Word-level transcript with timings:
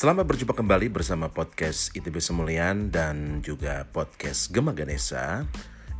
Selamat 0.00 0.24
berjumpa 0.32 0.56
kembali 0.56 0.88
bersama 0.88 1.28
podcast 1.28 1.92
ITB 1.92 2.24
Semulian 2.24 2.88
dan 2.88 3.44
juga 3.44 3.84
podcast 3.84 4.48
Gema 4.48 4.72
Ganesa. 4.72 5.44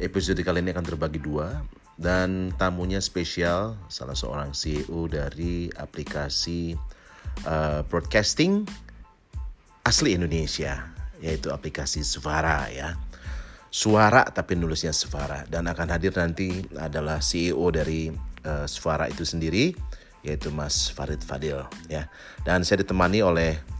Episode 0.00 0.40
kali 0.40 0.64
ini 0.64 0.72
akan 0.72 0.88
terbagi 0.88 1.21
dua 1.21 1.60
dan 2.01 2.48
tamunya 2.56 2.97
spesial 3.04 3.76
salah 3.92 4.16
seorang 4.16 4.56
CEO 4.56 5.04
dari 5.04 5.69
aplikasi 5.76 6.80
uh, 7.44 7.84
broadcasting 7.92 8.65
asli 9.84 10.17
Indonesia 10.17 10.80
yaitu 11.21 11.53
aplikasi 11.53 12.01
Suara 12.01 12.72
ya. 12.72 12.96
Suara 13.69 14.24
tapi 14.32 14.56
nulisnya 14.56 14.96
Suara 14.96 15.44
dan 15.44 15.69
akan 15.69 15.92
hadir 15.92 16.16
nanti 16.16 16.64
adalah 16.73 17.20
CEO 17.20 17.69
dari 17.69 18.09
uh, 18.48 18.64
Suara 18.64 19.12
itu 19.12 19.28
sendiri 19.28 19.77
yaitu 20.25 20.48
Mas 20.48 20.89
Farid 20.89 21.20
Fadil 21.20 21.61
ya. 21.92 22.09
Dan 22.48 22.64
saya 22.64 22.80
ditemani 22.80 23.20
oleh 23.20 23.80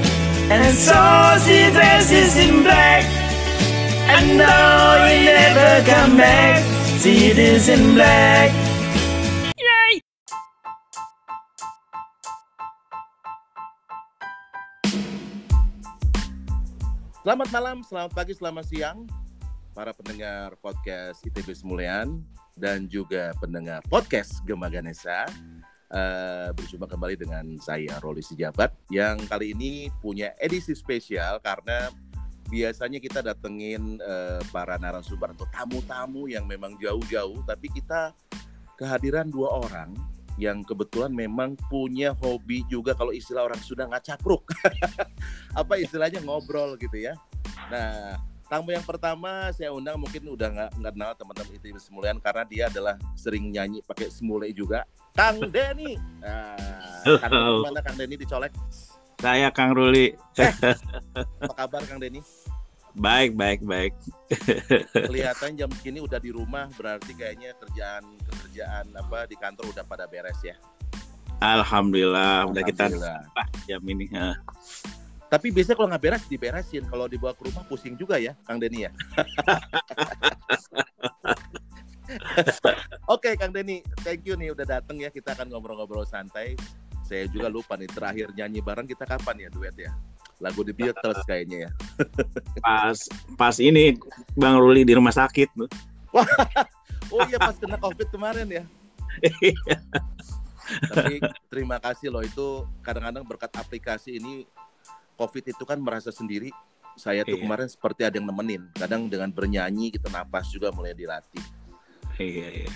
and 0.51 0.75
so 0.75 0.99
she 1.47 1.71
dresses 1.71 2.35
in 2.35 2.67
black. 2.67 3.07
And 4.11 4.35
though 4.35 5.07
he 5.07 5.23
never 5.31 5.79
come 5.87 6.19
back, 6.19 6.59
see 6.99 7.31
it 7.31 7.39
is 7.39 7.71
in 7.71 7.95
black. 7.95 8.51
Selamat 17.21 17.47
malam, 17.53 17.85
selamat 17.85 18.11
pagi, 18.17 18.33
selamat 18.33 18.65
siang 18.65 19.05
para 19.71 19.93
pendengar 19.93 20.57
podcast 20.57 21.21
ITB 21.21 21.53
Semulian 21.53 22.19
dan 22.57 22.89
juga 22.89 23.31
pendengar 23.37 23.79
podcast 23.87 24.41
Gema 24.43 24.67
Ganesa. 24.67 25.29
Uh, 25.91 26.55
berjumpa 26.55 26.87
kembali 26.87 27.19
dengan 27.19 27.43
saya 27.59 27.99
Roli 27.99 28.23
Sijabat 28.23 28.71
yang 28.87 29.19
kali 29.27 29.51
ini 29.51 29.91
punya 29.99 30.31
edisi 30.39 30.71
spesial 30.71 31.43
karena 31.43 31.91
biasanya 32.47 33.03
kita 33.03 33.19
datengin 33.19 33.99
uh, 33.99 34.39
para 34.55 34.79
narasumber 34.79 35.35
atau 35.35 35.43
tamu-tamu 35.51 36.31
yang 36.31 36.47
memang 36.47 36.79
jauh-jauh 36.79 37.43
tapi 37.43 37.67
kita 37.75 38.15
kehadiran 38.79 39.27
dua 39.27 39.51
orang 39.67 39.91
yang 40.39 40.63
kebetulan 40.63 41.11
memang 41.11 41.59
punya 41.67 42.15
hobi 42.23 42.63
juga 42.71 42.95
kalau 42.95 43.11
istilah 43.11 43.45
orang 43.45 43.59
sudah 43.59 43.85
ngacapruk. 43.91 44.47
Apa 45.59 45.75
istilahnya? 45.77 46.23
Ngobrol 46.23 46.79
gitu 46.79 46.97
ya. 46.97 47.13
Nah 47.69 48.15
tamu 48.51 48.75
yang 48.75 48.83
pertama 48.83 49.47
saya 49.55 49.71
undang 49.71 49.95
mungkin 49.95 50.27
udah 50.27 50.51
nggak 50.51 50.69
nggak 50.75 50.91
kenal 50.91 51.11
teman-teman 51.15 51.55
itu 51.55 51.79
semulian 51.79 52.19
karena 52.19 52.43
dia 52.43 52.63
adalah 52.67 52.99
sering 53.15 53.47
nyanyi 53.47 53.79
pakai 53.79 54.11
semule 54.11 54.43
juga 54.51 54.83
Kang 55.15 55.39
Denny 55.55 55.95
nah, 56.19 57.15
Kang 57.23 57.31
Denny 57.31 57.55
gimana 57.63 57.79
Kang 57.79 57.95
Denny 57.95 58.15
dicolek 58.19 58.51
Saya 59.21 59.53
Kang 59.53 59.71
Ruli. 59.71 60.17
apa 61.47 61.53
kabar 61.55 61.79
Kang 61.87 62.03
Denny 62.03 62.19
baik, 62.91 63.39
baik, 63.39 63.63
baik. 63.63 63.95
kelihatan 64.91 65.55
jam 65.55 65.71
segini 65.71 66.03
udah 66.03 66.19
di 66.19 66.35
rumah 66.35 66.67
berarti 66.75 67.15
kayaknya 67.15 67.55
kerjaan 67.55 68.03
kerjaan 68.27 68.91
apa 68.99 69.31
di 69.31 69.39
kantor 69.39 69.71
udah 69.71 69.87
pada 69.87 70.11
beres 70.11 70.43
ya 70.43 70.59
Alhamdulillah, 71.41 72.51
udah 72.53 72.61
kita 72.61 72.85
Alhamdulillah. 72.85 73.25
jam 73.65 73.81
ini. 73.89 74.05
Tapi 75.31 75.47
biasanya 75.47 75.79
kalau 75.79 75.87
nggak 75.95 76.03
beres 76.03 76.27
diberesin. 76.27 76.83
Kalau 76.91 77.07
dibawa 77.07 77.31
ke 77.31 77.47
rumah 77.47 77.63
pusing 77.63 77.95
juga 77.95 78.19
ya, 78.19 78.35
Kang 78.43 78.59
Denny 78.59 78.83
ya. 78.83 78.91
Oke, 83.15 83.39
Kang 83.39 83.55
Denny, 83.55 83.79
thank 84.03 84.27
you 84.27 84.35
nih 84.35 84.51
udah 84.51 84.67
dateng 84.67 84.99
ya. 84.99 85.07
Kita 85.07 85.31
akan 85.31 85.47
ngobrol-ngobrol 85.47 86.03
santai. 86.03 86.59
Saya 87.07 87.31
juga 87.31 87.47
lupa 87.47 87.79
nih 87.79 87.87
terakhir 87.87 88.35
nyanyi 88.35 88.59
bareng 88.59 88.83
kita 88.83 89.07
kapan 89.07 89.47
ya 89.47 89.49
duet 89.55 89.71
ya? 89.79 89.95
Lagu 90.43 90.67
The 90.67 90.75
Beatles 90.75 91.23
kayaknya 91.23 91.67
ya. 91.67 91.69
Pas 92.67 92.99
pas 93.39 93.55
ini 93.63 93.95
Bang 94.35 94.59
Ruli 94.59 94.83
di 94.83 94.91
rumah 94.91 95.15
sakit. 95.15 95.55
Oh 97.11 97.27
iya 97.27 97.35
pas 97.35 97.51
kena 97.59 97.75
COVID 97.75 98.07
kemarin 98.07 98.47
ya. 98.47 98.63
Tapi 100.87 101.19
terima 101.51 101.75
kasih 101.75 102.07
loh 102.07 102.23
itu 102.23 102.63
kadang-kadang 102.79 103.27
berkat 103.27 103.51
aplikasi 103.51 104.15
ini 104.15 104.47
COVID 105.21 105.53
itu 105.53 105.63
kan 105.63 105.77
merasa 105.77 106.09
sendiri. 106.09 106.49
Saya 106.97 107.21
tuh 107.23 107.37
Iya. 107.37 107.45
kemarin 107.45 107.67
seperti 107.69 108.01
ada 108.03 108.17
yang 108.17 108.25
nemenin. 108.27 108.65
Kadang 108.73 109.05
dengan 109.05 109.29
bernyanyi 109.29 109.93
kita 109.93 110.09
napas 110.09 110.49
juga 110.49 110.73
mulai 110.73 110.97
dilatih. 110.97 111.39
Iya, 112.17 112.65
iya. 112.65 112.69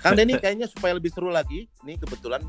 Kang 0.00 0.16
Denny 0.16 0.34
kayaknya 0.42 0.66
supaya 0.66 0.96
lebih 0.96 1.12
seru 1.12 1.28
lagi, 1.30 1.68
nih 1.84 2.00
kebetulan 2.00 2.42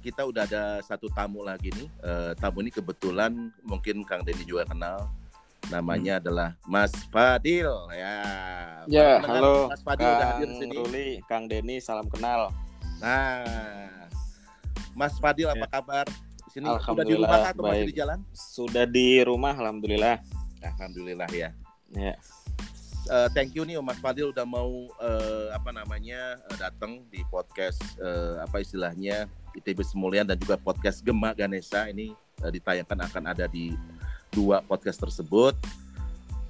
kita 0.00 0.20
udah 0.26 0.44
ada 0.44 0.64
satu 0.84 1.08
tamu 1.12 1.44
lagi 1.44 1.68
nih. 1.72 1.88
Eh, 2.02 2.32
tamu 2.36 2.60
ini 2.64 2.72
kebetulan 2.72 3.32
mungkin 3.62 4.02
Kang 4.04 4.24
Denny 4.24 4.42
juga 4.42 4.64
kenal. 4.66 5.08
Namanya 5.72 6.20
adalah 6.20 6.60
Mas 6.68 6.92
Fadil 7.08 7.72
ya. 7.88 8.20
Ya, 8.84 9.16
halo 9.24 9.72
Mas 9.72 9.80
Fadil 9.80 10.04
udah 10.04 10.26
hadir 10.36 10.44
di 10.44 10.52
Kang 10.52 10.60
sini. 10.60 10.74
Ruli, 10.76 11.08
Kang 11.24 11.44
Denny, 11.48 11.76
salam 11.80 12.04
kenal. 12.12 12.52
Nah, 13.00 14.04
Mas 14.92 15.16
Fadil 15.16 15.48
apa 15.48 15.64
kabar? 15.70 16.04
Sini 16.54 16.70
udah 16.70 17.02
di 17.02 17.14
rumah 17.18 17.40
atau 17.50 17.62
masih 17.66 17.82
baik. 17.82 17.90
di 17.90 17.98
jalan? 17.98 18.18
Sudah 18.30 18.84
di 18.86 19.08
rumah, 19.26 19.54
alhamdulillah. 19.58 20.16
Alhamdulillah 20.62 21.28
ya. 21.34 21.50
Ya, 21.94 22.14
Eh, 23.04 23.28
thank 23.36 23.52
you 23.52 23.68
nih 23.68 23.76
Mas 23.84 24.00
Fadil 24.00 24.32
udah 24.32 24.48
mau 24.48 24.88
eh, 24.96 25.52
apa 25.52 25.68
namanya 25.76 26.40
eh, 26.48 26.56
datang 26.56 27.04
di 27.12 27.20
podcast 27.28 27.76
eh, 28.00 28.40
apa 28.40 28.64
istilahnya 28.64 29.28
ITB 29.52 29.84
Semulian 29.84 30.24
dan 30.24 30.40
juga 30.40 30.56
podcast 30.56 31.04
Gema 31.04 31.36
Ganesa 31.36 31.84
ini 31.92 32.16
eh, 32.40 32.48
ditayangkan 32.48 33.04
akan 33.04 33.24
ada 33.28 33.44
di 33.44 33.76
dua 34.32 34.64
podcast 34.64 35.04
tersebut. 35.04 35.52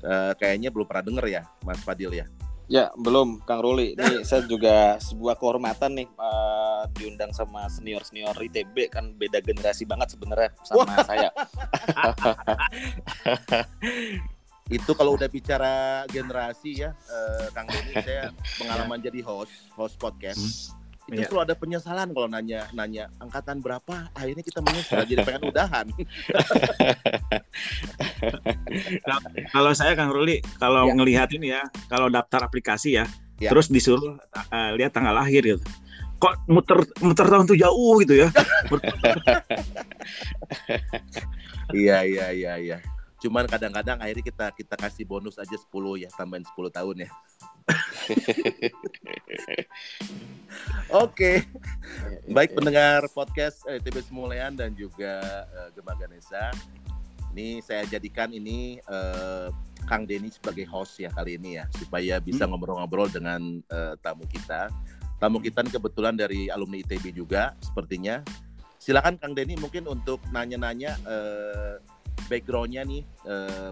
Eh, 0.06 0.32
kayaknya 0.38 0.70
belum 0.70 0.86
pernah 0.86 1.02
denger 1.02 1.26
ya 1.26 1.42
Mas 1.66 1.82
Fadil 1.82 2.14
ya. 2.14 2.30
ya 2.70 2.94
belum, 2.94 3.42
Kang 3.42 3.58
Ruli. 3.58 3.98
Ini 3.98 4.22
saya 4.28 4.46
juga 4.46 4.94
sebuah 5.02 5.34
kehormatan 5.34 5.90
nih 5.90 6.06
eh, 6.06 6.53
diundang 6.92 7.30
sama 7.30 7.64
senior 7.66 8.02
senior 8.02 8.34
ITB 8.34 8.88
kan 8.88 9.12
beda 9.12 9.40
generasi 9.40 9.84
banget 9.84 10.12
sebenarnya 10.12 10.50
sama 10.60 11.00
saya. 11.02 11.30
Itu 14.66 14.96
kalau 14.96 15.12
udah 15.14 15.28
bicara 15.28 15.74
generasi 16.08 16.80
ya 16.80 16.96
eh, 17.04 17.46
Kang 17.52 17.68
Denny 17.68 17.94
saya 18.00 18.32
pengalaman 18.56 18.96
jadi 18.98 19.20
host 19.20 19.52
host 19.72 19.96
podcast. 19.96 20.72
Itu 21.04 21.20
Iya. 21.20 21.28
selalu 21.28 21.44
ada 21.44 21.54
penyesalan 21.54 22.08
kalau 22.10 22.28
nanya 22.32 22.64
nanya 22.72 23.12
angkatan 23.20 23.60
berapa 23.60 24.08
akhirnya 24.16 24.40
kita 24.40 24.64
menyesal 24.64 25.04
jadi 25.04 25.20
pengen 25.20 25.52
udahan. 25.52 25.84
Kalau 29.52 29.70
saya 29.76 29.92
Kang 29.94 30.10
Ruli, 30.10 30.40
kalau 30.56 30.88
Ya. 30.88 30.94
ngelihat 30.96 31.28
ini 31.30 31.52
ya, 31.52 31.62
kalau 31.86 32.08
daftar 32.08 32.42
aplikasi 32.42 32.98
ya, 32.98 33.04
Ya. 33.36 33.50
terus 33.52 33.68
disuruh 33.68 34.16
eh, 34.48 34.70
lihat 34.74 34.90
tanggal 34.90 35.14
lahir 35.14 35.44
gitu. 35.44 35.62
Kok 36.24 36.48
muter 36.48 36.80
muter 37.04 37.26
tahun 37.28 37.44
tuh 37.44 37.60
jauh 37.60 38.00
gitu 38.00 38.24
ya? 38.24 38.28
Iya 41.72 42.04
iya 42.04 42.28
iya 42.32 42.56
iya. 42.56 42.78
Cuman 43.20 43.46
kadang-kadang 43.48 43.96
akhirnya 44.00 44.20
kita 44.20 44.52
kita 44.52 44.76
kasih 44.76 45.08
bonus 45.08 45.40
aja 45.40 45.56
10 45.56 46.04
ya, 46.04 46.12
tambahin 46.12 46.44
10 46.44 46.52
tahun 46.68 46.96
ya. 47.04 47.08
Oke, 51.04 51.48
baik 52.28 52.52
pendengar 52.52 53.08
podcast 53.16 53.64
eh, 53.64 53.80
TB 53.80 54.04
Semulian 54.04 54.52
dan 54.52 54.76
juga 54.76 55.24
eh, 55.56 55.72
Gema 55.72 55.96
Ganesa. 55.96 56.52
Ini 57.32 57.64
saya 57.64 57.88
jadikan 57.88 58.28
ini 58.28 58.76
eh, 58.84 59.48
Kang 59.88 60.04
Denny 60.04 60.28
sebagai 60.28 60.68
host 60.68 61.00
ya 61.00 61.08
kali 61.08 61.40
ini 61.40 61.56
ya, 61.60 61.64
supaya 61.80 62.20
bisa 62.20 62.44
ngobrol-ngobrol 62.44 63.08
dengan 63.08 63.64
eh, 63.72 63.96
tamu 64.04 64.28
kita. 64.28 64.68
Tamu 65.18 65.38
kita 65.40 65.62
ini 65.64 65.70
kebetulan 65.72 66.14
dari 66.14 66.50
alumni 66.50 66.80
ITB 66.82 67.14
juga 67.14 67.54
sepertinya. 67.62 68.20
Silakan 68.76 69.16
Kang 69.16 69.32
Denny 69.32 69.56
mungkin 69.56 69.88
untuk 69.88 70.20
nanya-nanya 70.28 70.98
eh, 71.08 71.74
backgroundnya 72.28 72.84
nih 72.84 73.02
eh, 73.24 73.70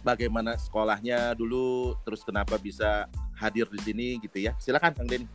bagaimana 0.00 0.56
sekolahnya 0.56 1.36
dulu 1.36 1.94
terus 2.02 2.24
kenapa 2.24 2.56
bisa 2.56 3.06
hadir 3.36 3.68
di 3.68 3.78
sini 3.84 4.06
gitu 4.18 4.40
ya 4.40 4.56
silakan 4.56 4.96
Kang 4.96 5.08
Denny 5.08 5.28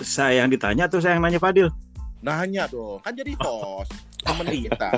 Saya 0.00 0.42
yang 0.42 0.48
ditanya 0.50 0.88
tuh 0.88 1.04
saya 1.04 1.14
yang 1.20 1.22
nanya 1.22 1.38
Fadil. 1.38 1.68
nanya 2.24 2.64
dong 2.70 3.04
kan 3.04 3.12
jadi 3.12 3.36
host 3.38 3.92
temen 4.24 4.46
kita 4.48 4.90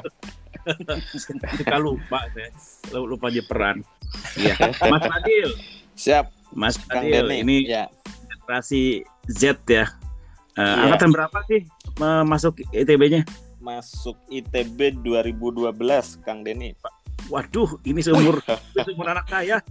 Suka 1.61 1.77
lupa 1.77 2.25
saya. 2.33 2.49
Lupa 2.97 3.29
aja 3.29 3.43
peran. 3.45 3.85
Iya. 4.33 4.57
Mas 4.89 5.03
Fadil. 5.05 5.51
Siap, 5.93 6.27
Mas 6.57 6.77
Kang 6.89 7.05
Fadil, 7.05 7.27
Denny. 7.29 7.45
ini 7.45 7.57
ya. 7.69 7.85
Generasi 8.45 9.01
Z 9.27 9.57
ya. 9.65 9.89
Eh, 10.55 10.63
Iya. 10.63 10.87
Angkatan 10.87 11.11
berapa 11.11 11.39
sih 11.49 11.65
masuk 12.29 12.61
ITB-nya? 12.71 13.25
masuk 13.65 14.21
ITB 14.29 15.01
2012, 15.01 15.73
Kang 16.21 16.45
Denny. 16.45 16.77
Waduh, 17.33 17.81
ini 17.89 18.05
seumur 18.05 18.45
seumur 18.77 19.09
anak 19.09 19.25
saya. 19.25 19.65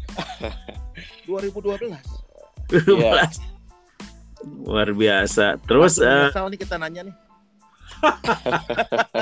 2012. 1.30 1.94
Iya. 2.74 3.30
Luar 4.66 4.90
biasa. 4.92 5.62
Terus 5.70 6.02
eh, 6.02 6.10
menyesal 6.10 6.50
nih 6.50 6.60
kita 6.60 6.75
nanya 6.81 7.02
nih. 7.06 7.16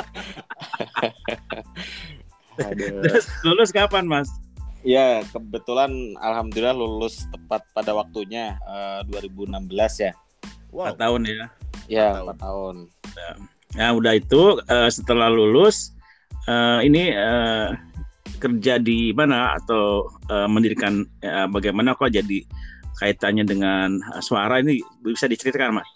Terus 3.03 3.25
lulus 3.43 3.75
kapan, 3.75 4.07
Mas? 4.07 4.31
Ya, 4.81 5.21
kebetulan 5.29 6.17
alhamdulillah 6.17 6.73
lulus 6.73 7.29
tepat 7.29 7.61
pada 7.69 7.93
waktunya 7.93 8.57
eh, 8.65 9.05
2016 9.13 9.69
ya. 10.01 10.13
Wow. 10.73 10.97
4 10.97 11.01
tahun 11.01 11.21
ya. 11.29 11.45
Ya, 11.85 12.07
Empat 12.17 12.41
4 12.41 12.45
tahun. 12.45 12.75
Nah, 13.77 13.89
udah 13.93 14.13
itu 14.17 14.41
eh, 14.65 14.89
setelah 14.89 15.29
lulus 15.29 15.93
eh, 16.49 16.79
ini 16.89 17.13
eh, 17.13 17.69
kerja 18.41 18.81
di 18.81 19.13
mana 19.13 19.53
atau 19.61 20.09
eh, 20.25 20.49
mendirikan 20.49 21.05
eh, 21.21 21.45
bagaimana 21.45 21.93
kok 21.93 22.09
jadi 22.09 22.41
kaitannya 22.97 23.45
dengan 23.45 24.01
suara 24.21 24.61
ini 24.61 24.81
bisa 25.05 25.29
diceritakan, 25.29 25.81
Mas? 25.81 25.89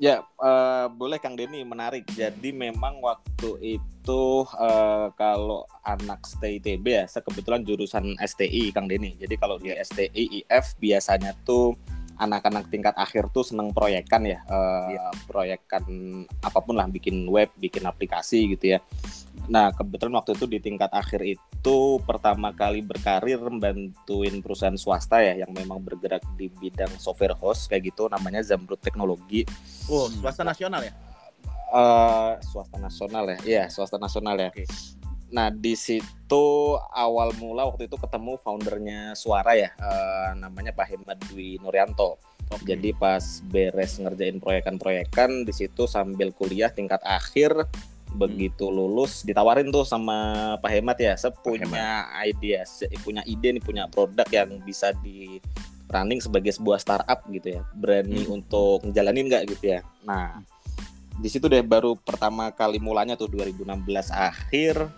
Ya, 0.00 0.24
eh, 0.24 0.86
boleh 0.96 1.20
Kang 1.20 1.36
Denny 1.36 1.60
menarik. 1.60 2.08
Jadi 2.16 2.56
memang 2.56 3.04
waktu 3.04 3.76
itu 3.76 4.22
eh, 4.56 5.06
kalau 5.12 5.68
anak 5.84 6.24
stay 6.24 6.56
ITB 6.56 6.84
ya, 6.88 7.04
saya 7.04 7.20
kebetulan 7.20 7.60
jurusan 7.68 8.16
STI 8.16 8.72
Kang 8.72 8.88
Denny. 8.88 9.12
Jadi 9.20 9.36
kalau 9.36 9.60
di 9.60 9.76
STI 9.76 10.40
IF 10.40 10.72
biasanya 10.80 11.36
tuh 11.44 11.76
anak-anak 12.20 12.68
tingkat 12.68 12.92
akhir 13.00 13.32
tuh 13.32 13.40
seneng 13.40 13.72
proyekan 13.72 14.28
ya, 14.28 14.44
eh, 14.44 15.00
proyekan 15.24 15.82
apa 16.44 16.60
pun 16.60 16.76
lah, 16.76 16.84
bikin 16.84 17.24
web, 17.24 17.48
bikin 17.56 17.88
aplikasi 17.88 18.52
gitu 18.52 18.76
ya. 18.76 18.78
Nah 19.48 19.72
kebetulan 19.72 20.20
waktu 20.20 20.36
itu 20.36 20.44
di 20.44 20.60
tingkat 20.60 20.92
akhir 20.92 21.24
itu 21.24 21.78
pertama 22.04 22.52
kali 22.52 22.84
berkarir 22.84 23.40
membantuin 23.40 24.44
perusahaan 24.44 24.76
swasta 24.76 25.24
ya 25.24 25.40
yang 25.40 25.50
memang 25.56 25.80
bergerak 25.80 26.20
di 26.36 26.52
bidang 26.52 26.92
software 27.00 27.34
host 27.40 27.72
kayak 27.72 27.88
gitu, 27.88 28.06
namanya 28.12 28.44
Zamrud 28.44 28.78
Teknologi. 28.78 29.48
Oh, 29.88 30.12
swasta 30.12 30.44
nasional 30.44 30.84
ya? 30.84 30.92
Eh, 31.70 32.32
swasta 32.44 32.76
nasional 32.76 33.24
ya, 33.32 33.38
iya 33.48 33.64
swasta 33.72 33.96
nasional 33.96 34.36
ya. 34.36 34.50
Oke. 34.52 34.68
Nah 35.30 35.48
di 35.50 35.78
situ 35.78 36.76
awal 36.94 37.34
mula 37.38 37.66
waktu 37.70 37.86
itu 37.86 37.96
ketemu 37.98 38.38
foundernya 38.42 39.14
Suara 39.14 39.54
ya, 39.54 39.70
eh, 39.74 40.30
namanya 40.38 40.74
Pak 40.74 40.86
Hemat 40.90 41.18
Dwi 41.30 41.58
Nuryanto. 41.62 42.18
Jadi 42.66 42.90
pas 42.98 43.22
beres 43.46 44.02
ngerjain 44.02 44.42
proyekan-proyekan 44.42 45.46
di 45.46 45.54
situ 45.54 45.86
sambil 45.86 46.34
kuliah 46.34 46.66
tingkat 46.66 46.98
akhir 47.06 47.54
begitu 48.10 48.66
lulus 48.66 49.22
ditawarin 49.22 49.70
tuh 49.70 49.86
sama 49.86 50.58
Pak 50.58 50.70
Hemat 50.74 50.98
ya, 50.98 51.14
saya 51.14 51.30
punya 51.30 52.10
ide, 52.26 52.58
punya 53.06 53.22
ide 53.22 53.54
nih 53.54 53.62
punya 53.62 53.86
produk 53.86 54.26
yang 54.34 54.58
bisa 54.66 54.90
di 54.98 55.38
running 55.94 56.18
sebagai 56.18 56.50
sebuah 56.50 56.82
startup 56.82 57.22
gitu 57.30 57.54
ya, 57.54 57.62
berani 57.78 58.26
untuk 58.26 58.82
ngejalanin 58.82 59.30
nggak 59.30 59.46
gitu 59.54 59.78
ya. 59.78 59.86
Nah 60.02 60.42
di 61.20 61.28
situ 61.30 61.46
deh 61.46 61.62
baru 61.62 61.94
pertama 61.94 62.50
kali 62.50 62.82
mulanya 62.82 63.14
tuh 63.14 63.30
2016 63.30 63.62
akhir 64.10 64.90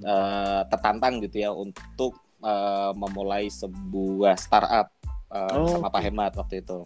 eh, 0.00 0.62
tertantang 0.68 1.20
gitu 1.24 1.36
ya 1.40 1.50
untuk 1.52 2.16
eh, 2.40 2.92
memulai 2.96 3.48
sebuah 3.48 4.36
startup 4.36 4.92
eh, 5.32 5.52
Oh, 5.56 5.68
sama 5.80 5.88
Pak. 5.88 6.00
Hemat 6.04 6.32
waktu 6.36 6.60
itu. 6.60 6.84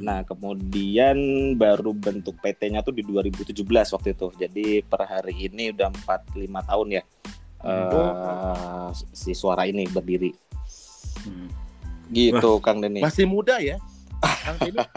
Nah 0.00 0.22
kemudian 0.22 1.18
baru 1.58 1.90
bentuk 1.90 2.38
PT-nya 2.38 2.80
tuh 2.86 2.94
di 2.94 3.02
2017 3.02 3.50
waktu 3.66 4.08
itu. 4.14 4.26
Jadi 4.38 4.66
per 4.86 5.02
hari 5.04 5.50
ini 5.50 5.74
udah 5.74 5.90
45 6.06 6.68
tahun 6.70 6.88
ya 6.94 7.02
eh, 7.66 8.88
si 9.12 9.34
suara 9.34 9.66
ini 9.66 9.84
berdiri. 9.90 10.30
Gitu 12.10 12.50
Kang 12.62 12.82
Denny. 12.82 13.02
Masih 13.02 13.26
muda 13.26 13.58
ya? 13.62 13.78
Kang 14.20 14.58
Denny, 14.58 14.78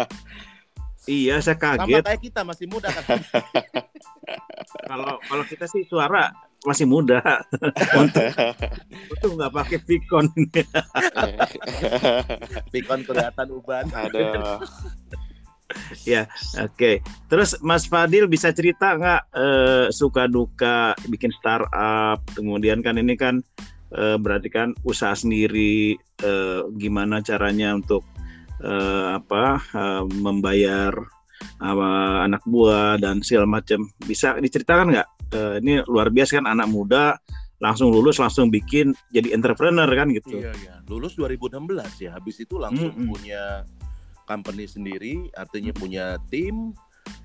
Iya, 1.03 1.43
saya 1.43 1.59
sama 1.59 1.83
kaget. 1.83 1.99
kayak 2.07 2.21
kita 2.23 2.41
masih 2.47 2.65
muda 2.71 2.87
kan. 2.87 3.03
Kalau 4.87 5.19
kalau 5.19 5.43
kita 5.43 5.67
sih 5.67 5.83
suara 5.83 6.31
masih 6.63 6.87
muda. 6.87 7.19
Untuk 7.95 8.23
itu 9.11 9.27
nggak 9.35 9.53
pakai 9.53 9.77
Vicon. 9.83 10.25
Pikon 12.71 13.01
kelihatan 13.07 13.47
uban. 13.51 13.85
Aduh. 13.91 14.59
Oke. 16.61 17.01
Terus 17.29 17.57
Mas 17.63 17.87
Fadil 17.89 18.29
bisa 18.29 18.53
cerita 18.53 18.93
nggak 18.95 19.21
eh, 19.33 19.85
suka 19.89 20.27
duka 20.29 20.93
bikin 21.09 21.31
startup? 21.39 22.19
Kemudian 22.35 22.83
kan 22.85 22.99
ini 22.99 23.15
kan 23.17 23.41
eh, 23.95 24.17
berarti 24.19 24.49
kan 24.51 24.75
usaha 24.87 25.13
sendiri. 25.13 25.97
eh, 26.23 26.61
gimana 26.79 27.19
caranya 27.19 27.75
untuk 27.75 28.07
eh, 28.63 29.07
apa 29.19 29.59
eh, 29.75 30.03
membayar 30.23 30.93
apa, 31.59 31.87
anak 32.25 32.41
buah 32.43 32.97
dan 32.97 33.23
segala 33.23 33.47
macam. 33.47 33.87
Bisa 34.03 34.35
diceritakan 34.37 34.93
nggak? 34.93 35.07
Eh, 35.33 35.55
ini 35.65 35.73
luar 35.89 36.13
biasa 36.13 36.41
kan 36.41 36.47
anak 36.47 36.69
muda 36.69 37.17
langsung 37.57 37.95
lulus 37.95 38.19
langsung 38.19 38.51
bikin 38.51 38.91
jadi 39.09 39.31
entrepreneur 39.31 39.87
kan 39.87 40.11
gitu. 40.11 40.35
Iya, 40.35 40.51
iya. 40.59 40.75
Lulus 40.85 41.15
2016 41.15 42.03
ya. 42.03 42.11
Habis 42.13 42.43
itu 42.43 42.59
langsung 42.59 42.91
Mm-mm. 42.91 43.07
punya 43.07 43.63
company 44.27 44.67
sendiri, 44.67 45.31
artinya 45.31 45.71
punya 45.71 46.19
tim 46.27 46.75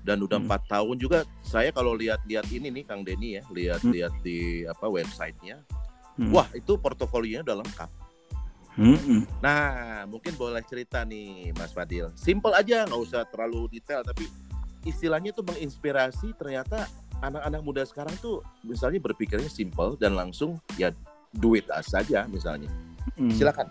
dan 0.03 0.23
udah 0.23 0.39
Mm. 0.39 0.47
empat 0.47 0.61
tahun 0.71 0.95
juga. 0.95 1.19
Saya 1.43 1.75
kalau 1.75 1.91
lihat-lihat 1.95 2.47
ini 2.55 2.71
nih 2.71 2.83
Kang 2.87 3.03
Denny 3.03 3.39
ya, 3.39 3.43
lihat-lihat 3.51 4.13
di 4.23 4.63
apa 4.63 4.87
websitenya, 4.87 5.59
Hmm. 6.19 6.35
wah 6.35 6.47
itu 6.51 6.75
portofolionya 6.75 7.47
udah 7.47 7.63
lengkap. 7.63 7.89
Mm-mm. 8.77 9.25
Nah, 9.39 10.03
mungkin 10.05 10.35
boleh 10.35 10.61
cerita 10.63 11.01
nih 11.03 11.51
Mas 11.53 11.71
Fadil. 11.71 12.11
Simple 12.13 12.53
aja, 12.53 12.85
nggak 12.85 13.01
usah 13.01 13.25
terlalu 13.27 13.67
detail, 13.71 14.03
tapi 14.03 14.29
istilahnya 14.83 15.31
tuh 15.31 15.43
menginspirasi. 15.43 16.35
Ternyata 16.35 16.85
anak-anak 17.19 17.61
muda 17.61 17.83
sekarang 17.83 18.15
tuh 18.17 18.39
misalnya 18.63 19.03
berpikirnya 19.03 19.51
simple 19.51 19.99
dan 19.99 20.15
langsung 20.15 20.55
ya 20.75 20.93
duit 21.31 21.67
saja 21.83 22.23
misalnya. 22.25 22.71
Mm. 23.19 23.35
Silakan. 23.35 23.67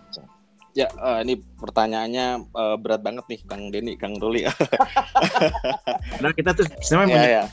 Ya, 0.76 0.86
eh, 0.86 1.18
ini 1.24 1.34
pertanyaannya 1.40 2.26
eh, 2.44 2.76
berat 2.78 3.00
banget 3.00 3.24
nih, 3.26 3.40
Kang 3.48 3.72
Denny, 3.72 3.96
Kang 3.96 4.14
Ruli. 4.16 4.44
Nah 6.22 6.30
kita 6.34 6.50
tuh 6.52 6.66
sebenarnya 6.82 7.14
ya, 7.14 7.18
punya- 7.18 7.30
ya, 7.30 7.44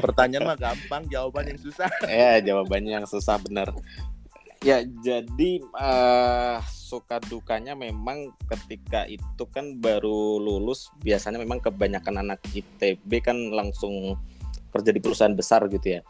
Pertanyaan 0.00 0.44
mah 0.48 0.56
gampang, 0.56 1.02
jawaban 1.06 1.52
yang 1.52 1.60
susah. 1.60 1.88
ya, 2.08 2.40
jawabannya 2.40 2.92
yang 3.02 3.06
susah 3.06 3.36
bener. 3.38 3.68
Ya, 4.66 4.82
jadi 4.82 5.62
eh, 5.62 6.58
suka 6.66 7.22
dukanya 7.22 7.78
memang 7.78 8.34
ketika 8.50 9.06
itu 9.06 9.46
kan 9.46 9.78
baru 9.78 10.42
lulus, 10.42 10.90
biasanya 11.06 11.38
memang 11.38 11.62
kebanyakan 11.62 12.26
anak 12.26 12.42
ITB 12.50 13.22
kan 13.22 13.38
langsung 13.54 14.18
kerja 14.74 14.90
di 14.90 14.98
perusahaan 14.98 15.32
besar 15.32 15.70
gitu 15.70 15.86
ya. 15.86 16.00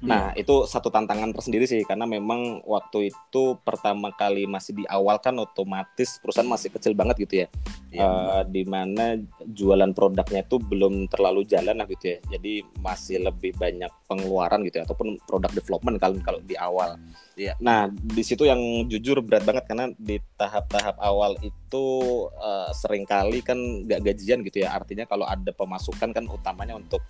Nah, 0.00 0.32
itu 0.38 0.64
satu 0.64 0.88
tantangan 0.88 1.34
tersendiri 1.34 1.68
sih 1.68 1.82
karena 1.84 2.08
memang 2.08 2.64
waktu 2.64 3.12
itu 3.12 3.58
pertama 3.66 4.14
kali 4.16 4.48
masih 4.48 4.78
di 4.78 4.84
awal 4.88 5.20
kan 5.20 5.36
otomatis 5.36 6.16
perusahaan 6.22 6.48
masih 6.48 6.72
kecil 6.72 6.96
banget 6.96 7.26
gitu 7.26 7.34
ya. 7.44 7.46
Iya. 7.94 8.02
Eh, 8.02 8.42
di 8.50 8.62
mana 8.66 9.14
jualan 9.46 9.94
produknya 9.94 10.42
itu 10.42 10.58
belum 10.58 11.06
terlalu 11.06 11.46
jalan 11.46 11.78
lah 11.78 11.86
gitu 11.86 12.18
ya. 12.18 12.18
Jadi 12.34 12.66
masih 12.82 13.22
lebih 13.22 13.54
banyak 13.54 13.90
pengeluaran 14.10 14.66
gitu 14.66 14.82
ya 14.82 14.84
ataupun 14.84 15.22
produk 15.22 15.52
development 15.54 15.96
kalau 16.02 16.18
kalau 16.26 16.40
di 16.42 16.58
awal. 16.58 16.98
Iya. 17.38 17.54
Nah, 17.62 17.86
di 17.90 18.22
situ 18.26 18.46
yang 18.46 18.58
jujur 18.90 19.22
berat 19.22 19.46
banget 19.46 19.64
karena 19.70 19.90
di 19.94 20.18
tahap-tahap 20.34 20.98
awal 20.98 21.38
itu 21.38 21.86
eh, 22.34 22.70
sering 22.74 23.06
kali 23.06 23.38
kan 23.46 23.58
nggak 23.58 24.02
gajian 24.10 24.42
gitu 24.42 24.66
ya. 24.66 24.74
Artinya 24.74 25.06
kalau 25.06 25.26
ada 25.30 25.54
pemasukan 25.54 26.10
kan 26.10 26.24
utamanya 26.26 26.74
untuk 26.74 27.02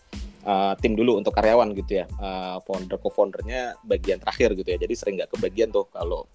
eh, 0.44 0.74
tim 0.84 0.92
dulu 0.92 1.16
untuk 1.16 1.32
karyawan 1.32 1.72
gitu 1.80 2.04
ya. 2.04 2.06
Eh, 2.08 2.56
founder 2.68 3.00
co-foundernya 3.00 3.80
bagian 3.88 4.20
terakhir 4.20 4.52
gitu 4.52 4.68
ya. 4.68 4.78
Jadi 4.80 4.94
sering 4.96 5.14
nggak 5.16 5.32
kebagian 5.32 5.72
tuh 5.72 5.88
kalau 5.88 6.28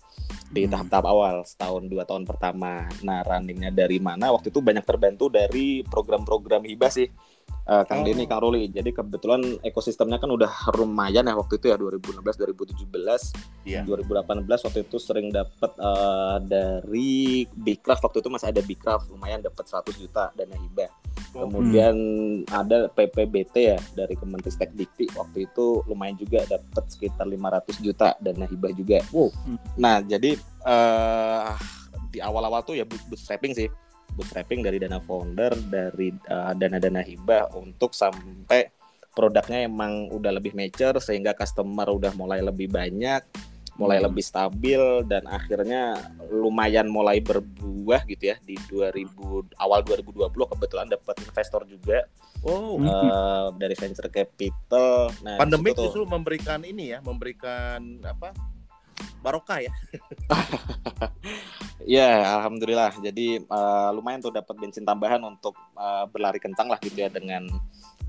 di 0.50 0.66
Hmm. 0.66 0.72
tahap-tahap 0.74 1.06
awal 1.06 1.36
setahun 1.46 1.86
dua 1.86 2.04
tahun 2.10 2.26
pertama. 2.26 2.90
Nah, 3.06 3.22
runningnya 3.22 3.70
dari 3.70 4.02
mana? 4.02 4.34
Waktu 4.34 4.50
itu 4.50 4.60
banyak 4.60 4.86
terbantu 4.86 5.30
dari 5.30 5.86
program-program 5.86 6.66
hibah 6.66 6.90
sih. 6.90 7.08
Eh, 7.70 7.84
Kang 7.86 8.02
Oh. 8.02 8.06
Denny, 8.10 8.26
Kang 8.26 8.42
Ruli. 8.42 8.66
Jadi 8.66 8.90
kebetulan 8.90 9.62
ekosistemnya 9.62 10.18
kan 10.18 10.26
udah 10.28 10.50
lumayan 10.74 11.22
ya 11.22 11.38
waktu 11.38 11.62
itu 11.62 11.70
ya 11.70 11.78
2016, 11.78 12.34
2017, 12.34 13.30
Iya. 13.62 13.86
2018 13.86 14.66
waktu 14.66 14.90
itu 14.90 14.98
sering 14.98 15.30
dapat 15.30 15.78
eh, 15.78 16.38
dari 16.44 17.12
Bicraft 17.46 18.10
waktu 18.10 18.18
itu 18.20 18.30
masih 18.34 18.50
ada 18.50 18.62
Bicraft 18.66 19.14
lumayan 19.14 19.46
dapat 19.46 19.70
100 19.70 19.94
juta 19.96 20.34
dana 20.34 20.58
hibah. 20.58 20.90
Kemudian 21.30 21.94
ada 22.50 22.90
PPBT 22.90 23.56
ya 23.70 23.78
dari 23.94 24.18
Kemenristek 24.18 24.74
Dikti 24.74 25.06
waktu 25.14 25.46
itu 25.46 25.86
lumayan 25.86 26.18
juga 26.18 26.42
dapat 26.50 26.90
sekitar 26.90 27.30
500 27.30 27.78
juta 27.80 28.18
dana 28.18 28.50
hibah 28.50 28.74
juga. 28.74 28.98
Wow. 29.14 29.30
Nah, 29.78 30.02
jadi 30.02 30.34
eh 30.66 31.54
di 32.10 32.18
awal-awal 32.18 32.66
tuh 32.66 32.74
ya 32.74 32.82
boot- 32.82 33.06
bootstrapping 33.06 33.54
sih. 33.54 33.70
Bootstrapping 34.20 34.60
dari 34.60 34.78
dana 34.78 35.00
founder, 35.00 35.56
dari 35.56 36.12
eh, 36.12 36.52
dana-dana 36.54 37.00
hibah 37.00 37.56
untuk 37.56 37.96
sampai 37.96 38.68
produknya 39.10 39.64
emang 39.64 40.12
udah 40.12 40.36
lebih 40.36 40.52
mature 40.52 41.00
sehingga 41.00 41.32
customer 41.32 41.88
udah 41.88 42.12
mulai 42.14 42.40
lebih 42.40 42.68
banyak, 42.68 43.24
mulai 43.76 43.98
Hmm. 43.98 44.12
lebih 44.12 44.24
stabil 44.24 44.84
dan 45.08 45.24
akhirnya 45.26 45.96
lumayan 46.30 46.86
mulai 46.86 47.20
berbuah 47.20 48.04
gitu 48.06 48.32
ya 48.32 48.38
di 48.44 48.60
2000 48.68 49.08
awal 49.56 49.80
2020 49.82 50.28
kebetulan 50.52 50.88
dapat 50.88 51.16
investor 51.24 51.64
juga 51.64 52.04
Oh, 52.40 52.80
eh, 52.80 53.48
dari 53.60 53.76
venture 53.76 54.08
capital. 54.08 55.12
Nah, 55.20 55.36
tuh- 55.76 55.92
justru 55.92 56.08
memberikan 56.08 56.64
ini 56.64 56.96
ya, 56.96 57.04
memberikan 57.04 58.00
apa? 58.00 58.32
Barokah 59.20 59.60
ya. 59.60 59.74
Ya, 61.82 62.38
alhamdulillah. 62.38 62.94
Jadi 63.00 63.42
eh, 63.42 63.90
lumayan 63.92 64.20
tuh 64.20 64.30
dapat 64.30 64.56
bensin 64.56 64.84
tambahan 64.84 65.20
untuk 65.24 65.56
eh, 65.74 66.06
berlari 66.08 66.38
kencang 66.38 66.68
lah 66.68 66.78
gitu 66.80 67.00
ya 67.00 67.10
dengan 67.10 67.48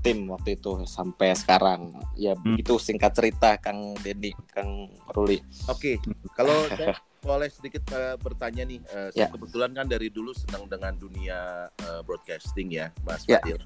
tim 0.01 0.25
waktu 0.27 0.57
itu 0.57 0.81
sampai 0.85 1.33
sekarang. 1.33 1.93
Ya 2.13 2.33
Hmm. 2.33 2.53
begitu 2.53 2.77
singkat 2.77 3.13
cerita 3.13 3.57
Kang 3.57 3.93
Dedi, 3.97 4.33
Kang 4.49 4.89
Ruli. 5.09 5.39
Oke, 5.65 5.97
kalau 6.33 6.53
saya 6.77 6.93
boleh 7.21 7.47
sedikit 7.47 7.85
eh, 7.91 8.17
bertanya 8.17 8.65
nih, 8.65 8.79
eh, 8.81 9.09
saya 9.13 9.25
Ya. 9.25 9.27
kebetulan 9.29 9.71
kan 9.71 9.85
dari 9.85 10.09
dulu 10.09 10.33
senang 10.33 10.65
dengan 10.65 10.93
dunia 10.93 11.69
eh, 11.69 12.01
broadcasting 12.01 12.69
ya, 12.71 12.89
Mas. 13.01 13.23
Fadil. 13.25 13.57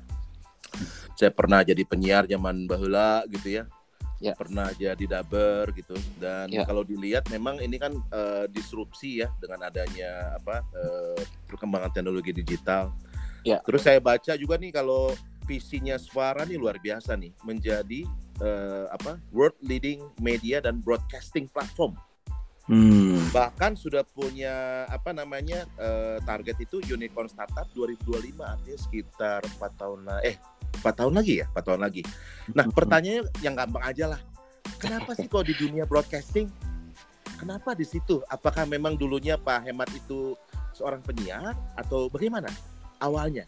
Saya 1.15 1.31
pernah 1.31 1.63
jadi 1.63 1.87
penyiar 1.87 2.27
zaman 2.27 2.67
bahula 2.67 3.23
gitu 3.31 3.47
ya. 3.47 3.63
Ya. 4.25 4.33
Pernah 4.33 4.73
jadi 4.73 5.05
daber 5.05 5.69
gitu. 5.77 5.93
Dan 6.17 6.49
Ya. 6.49 6.65
kalau 6.65 6.81
dilihat 6.81 7.29
memang 7.29 7.61
ini 7.61 7.77
kan 7.77 7.93
eh, 8.09 8.45
disrupsi 8.49 9.21
ya 9.21 9.29
dengan 9.37 9.69
adanya 9.69 10.33
apa 10.41 10.65
eh, 10.73 11.21
perkembangan 11.45 11.93
teknologi 11.93 12.33
digital. 12.33 12.89
Ya. 13.45 13.61
Terus 13.61 13.85
saya 13.85 14.01
baca 14.01 14.33
juga 14.33 14.57
nih 14.57 14.73
kalau 14.73 15.13
visinya 15.45 15.93
Suara 16.01 16.41
nih 16.41 16.57
luar 16.57 16.81
biasa 16.81 17.13
nih 17.13 17.29
menjadi 17.45 18.01
eh, 18.41 18.85
apa 18.89 19.21
world 19.29 19.53
leading 19.61 20.01
media 20.17 20.57
dan 20.59 20.81
broadcasting 20.81 21.45
platform 21.45 21.93
Hmm. 22.65 23.21
bahkan 23.29 23.77
sudah 23.77 24.01
punya 24.01 24.89
apa 24.89 25.13
namanya 25.13 25.69
eh, 25.77 26.17
target 26.25 26.65
itu 26.65 26.81
unicorn 26.81 27.29
startup 27.29 27.69
2025 27.77 28.41
artinya 28.41 28.79
sekitar 28.81 29.45
empat 29.45 29.71
tahun 29.77 30.01
lah 30.01 30.17
eh 30.25 30.33
empat 30.77 30.93
tahun 31.03 31.13
lagi 31.15 31.43
ya? 31.43 31.45
Empat 31.51 31.63
tahun 31.67 31.81
lagi. 31.81 32.01
Nah 32.51 32.65
pertanyaannya 32.69 33.23
yang 33.41 33.55
gampang 33.55 33.83
aja 33.83 34.05
lah. 34.15 34.21
Kenapa 34.77 35.15
sih 35.15 35.29
kok 35.29 35.45
di 35.47 35.53
dunia 35.55 35.87
broadcasting? 35.87 36.51
Kenapa 37.35 37.75
di 37.75 37.83
situ? 37.83 38.23
Apakah 38.31 38.63
memang 38.63 38.95
dulunya 38.95 39.35
Pak 39.35 39.67
Hemat 39.67 39.91
itu 39.91 40.39
seorang 40.71 41.03
penyiar 41.03 41.55
atau 41.75 42.07
bagaimana 42.07 42.47
awalnya? 42.99 43.43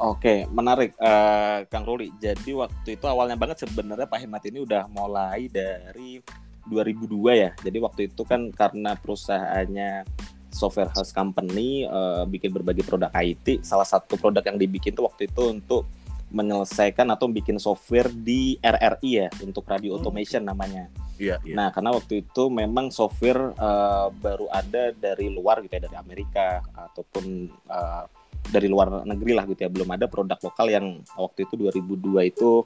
Oke, 0.00 0.46
menarik 0.52 0.94
eh, 0.96 1.58
Kang 1.68 1.84
Ruli. 1.84 2.12
Jadi 2.20 2.52
waktu 2.56 2.96
itu 2.96 3.04
awalnya 3.08 3.36
banget 3.36 3.64
sebenarnya 3.66 4.08
Pak 4.08 4.20
Hemat 4.20 4.42
ini 4.48 4.58
udah 4.62 4.86
mulai 4.88 5.48
dari 5.48 6.20
2002 6.68 7.08
ya. 7.34 7.50
Jadi 7.58 7.78
waktu 7.82 8.00
itu 8.12 8.22
kan 8.22 8.52
karena 8.54 8.94
perusahaannya 8.94 10.06
software 10.52 10.92
house 10.92 11.10
company 11.10 11.88
eh, 11.88 12.24
bikin 12.28 12.52
berbagai 12.52 12.84
produk 12.84 13.10
IT. 13.16 13.64
Salah 13.64 13.88
satu 13.88 14.20
produk 14.20 14.44
yang 14.44 14.60
dibikin 14.60 14.92
tuh 14.92 15.08
waktu 15.08 15.26
itu 15.28 15.42
untuk 15.50 15.88
menyelesaikan 16.32 17.06
atau 17.12 17.28
bikin 17.28 17.60
software 17.60 18.08
di 18.08 18.56
RRI 18.58 19.10
ya 19.12 19.28
untuk 19.40 19.68
radio 19.68 19.94
Hmm. 19.94 20.00
automation 20.00 20.42
namanya. 20.42 20.88
iya 21.20 21.36
iya 21.44 21.54
Nah, 21.54 21.68
karena 21.70 21.92
waktu 21.92 22.24
itu 22.24 22.48
memang 22.48 22.88
software 22.88 23.52
eh, 23.52 24.06
baru 24.10 24.48
ada 24.48 24.90
dari 24.90 25.28
luar 25.28 25.60
gitu 25.60 25.76
ya, 25.76 25.82
dari 25.84 25.96
Amerika 25.96 26.64
ataupun 26.72 27.24
eh, 27.68 28.04
dari 28.42 28.66
luar 28.66 29.04
negeri 29.04 29.32
lah 29.36 29.44
gitu 29.46 29.60
ya. 29.60 29.70
Belum 29.70 29.86
ada 29.86 30.08
produk 30.08 30.40
lokal 30.40 30.66
yang 30.66 30.86
waktu 31.14 31.46
itu 31.46 31.54
2002 31.54 32.26
itu 32.26 32.64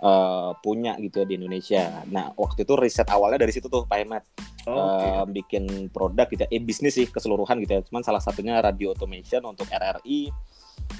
eh, 0.00 0.50
punya 0.58 0.98
gitu 0.98 1.22
ya 1.22 1.26
di 1.28 1.34
Indonesia. 1.36 2.02
Nah, 2.10 2.34
waktu 2.34 2.66
itu 2.66 2.74
riset 2.74 3.06
awalnya 3.06 3.38
dari 3.38 3.52
situ 3.54 3.68
tuh 3.68 3.86
Pak 3.86 3.98
Hemat. 4.02 4.24
Oke. 4.62 5.06
Eh, 5.06 5.24
bikin 5.30 5.64
produk 5.90 6.26
gitu 6.26 6.42
ya, 6.42 6.50
eh 6.50 6.58
bisnis 6.58 6.94
sih 6.94 7.06
keseluruhan 7.06 7.60
gitu 7.60 7.76
ya. 7.76 7.80
Cuman 7.82 8.02
salah 8.02 8.18
satunya 8.18 8.58
radio 8.58 8.90
automation 8.90 9.42
untuk 9.44 9.68
RRI. 9.68 10.32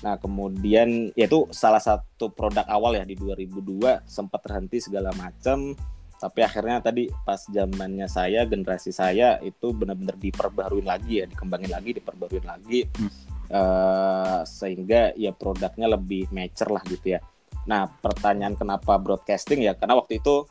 Nah, 0.02 0.18
kemudian 0.18 1.14
yaitu 1.14 1.46
salah 1.54 1.78
satu 1.78 2.34
produk 2.34 2.66
awal 2.66 2.98
ya 2.98 3.06
di 3.06 3.14
2002 3.14 4.02
sempat 4.08 4.42
terhenti 4.42 4.82
segala 4.82 5.14
macam. 5.14 5.78
Tapi 6.22 6.38
akhirnya 6.38 6.78
tadi 6.78 7.10
pas 7.26 7.42
zamannya 7.50 8.06
saya, 8.06 8.46
generasi 8.46 8.94
saya 8.94 9.42
itu 9.42 9.74
benar-benar 9.74 10.14
diperbaharuin 10.18 10.86
lagi 10.86 11.22
ya, 11.22 11.26
dikembangin 11.26 11.70
lagi, 11.74 11.90
diperbaharuin 11.98 12.46
lagi. 12.46 12.86
Hmm. 12.94 13.10
Eh, 13.52 14.40
sehingga 14.48 15.12
ya 15.12 15.34
produknya 15.34 15.90
lebih 15.90 16.30
mature 16.30 16.72
lah 16.72 16.82
gitu 16.86 17.18
ya. 17.18 17.20
Nah, 17.66 17.84
pertanyaan 17.84 18.56
kenapa 18.56 18.96
broadcasting 18.96 19.66
ya? 19.66 19.74
Karena 19.74 19.98
waktu 19.98 20.22
itu 20.22 20.46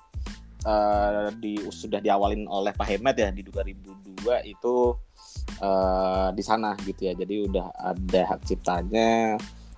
eh, 0.68 1.28
di 1.40 1.56
sudah 1.72 1.98
diawalin 1.98 2.46
oleh 2.46 2.76
Pak 2.76 2.88
Hemat 2.92 3.16
ya 3.18 3.30
di 3.32 3.42
2002 3.48 4.44
itu 4.46 4.76
eh, 5.62 6.30
di 6.34 6.44
sana 6.44 6.74
gitu 6.84 7.08
ya. 7.10 7.14
Jadi 7.14 7.48
udah 7.48 7.68
ada 7.76 8.22
hak 8.36 8.46
ciptanya 8.48 9.36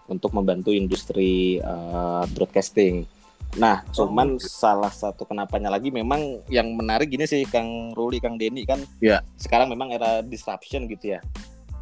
untuk 0.07 0.35
membantu 0.35 0.71
industri 0.75 1.57
eh, 1.59 2.23
broadcasting. 2.31 3.07
Nah, 3.53 3.85
cuman 3.93 4.41
salah 4.41 4.89
satu 4.89 5.29
kenapanya 5.29 5.69
lagi 5.69 5.93
memang 5.93 6.41
yang 6.49 6.73
menarik 6.73 7.13
gini 7.13 7.29
sih 7.29 7.45
Kang 7.45 7.93
Ruli, 7.93 8.17
Kang 8.17 8.33
Denny 8.41 8.65
kan 8.65 8.81
Ya. 8.97 9.21
sekarang 9.37 9.69
memang 9.69 9.93
era 9.93 10.25
disruption 10.25 10.89
gitu 10.89 11.17
ya. 11.17 11.19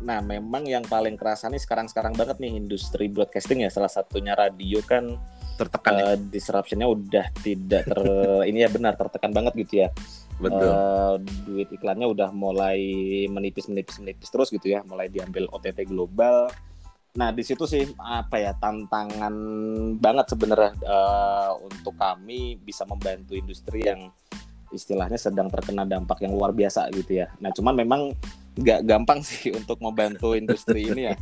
Nah, 0.01 0.19
memang 0.19 0.65
yang 0.65 0.83
paling 0.83 1.15
kerasa 1.15 1.47
nih 1.47 1.61
sekarang-sekarang 1.61 2.17
banget 2.17 2.41
nih 2.41 2.57
industri 2.57 3.07
broadcasting 3.07 3.63
ya 3.63 3.69
salah 3.71 3.87
satunya 3.87 4.33
radio 4.35 4.81
kan 4.83 5.15
tertekan 5.55 5.93
ya 5.93 6.05
eh, 6.11 6.17
disruptionnya 6.17 6.89
udah 6.89 7.25
tidak 7.45 7.85
ter 7.85 8.01
ini 8.49 8.65
ya 8.65 8.69
benar 8.73 8.97
tertekan 8.97 9.31
banget 9.31 9.53
gitu 9.63 9.73
ya. 9.85 9.89
Betul 10.41 10.73
Eh, 10.73 11.15
duit 11.45 11.69
iklannya 11.69 12.07
udah 12.09 12.29
mulai 12.33 12.79
menipis 13.29 13.69
menipis 13.69 14.01
menipis 14.01 14.29
terus 14.33 14.49
gitu 14.49 14.67
ya, 14.67 14.81
mulai 14.83 15.07
diambil 15.07 15.45
OTT 15.47 15.85
global. 15.85 16.49
Nah 17.11 17.29
di 17.29 17.43
situ 17.43 17.67
sih 17.67 17.83
apa 17.99 18.39
ya 18.39 18.55
tantangan 18.55 19.35
banget 19.99 20.25
sebenarnya 20.31 20.71
eh, 20.81 21.51
untuk 21.61 21.93
kami 21.95 22.57
bisa 22.57 22.87
membantu 22.87 23.35
industri 23.35 23.83
yang 23.85 24.09
istilahnya 24.71 25.19
sedang 25.19 25.51
terkena 25.51 25.83
dampak 25.83 26.23
yang 26.23 26.31
luar 26.31 26.55
biasa 26.55 26.87
gitu 26.95 27.19
ya. 27.19 27.27
Nah 27.43 27.51
cuman 27.51 27.75
memang 27.75 28.01
nggak 28.55 28.87
gampang 28.87 29.19
sih 29.27 29.51
untuk 29.51 29.77
membantu 29.83 30.33
industri 30.33 30.87
ini 30.87 31.11
ya. 31.11 31.15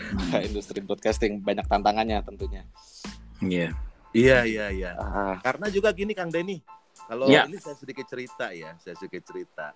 industri 0.48 0.80
broadcasting 0.80 1.40
banyak 1.40 1.64
tantangannya 1.68 2.20
tentunya. 2.24 2.62
Iya. 3.40 3.72
iya 4.12 4.38
iya 4.44 4.66
iya 4.68 4.90
Ah, 4.98 5.36
Karena 5.40 5.70
juga 5.70 5.94
gini 5.94 6.12
Kang 6.12 6.28
Denny, 6.28 6.60
kalau 7.10 7.26
Ya. 7.26 7.42
ini 7.44 7.58
saya 7.58 7.74
sedikit 7.74 8.06
cerita 8.06 8.54
ya, 8.54 8.78
saya 8.78 8.94
sedikit 8.94 9.26
cerita. 9.26 9.74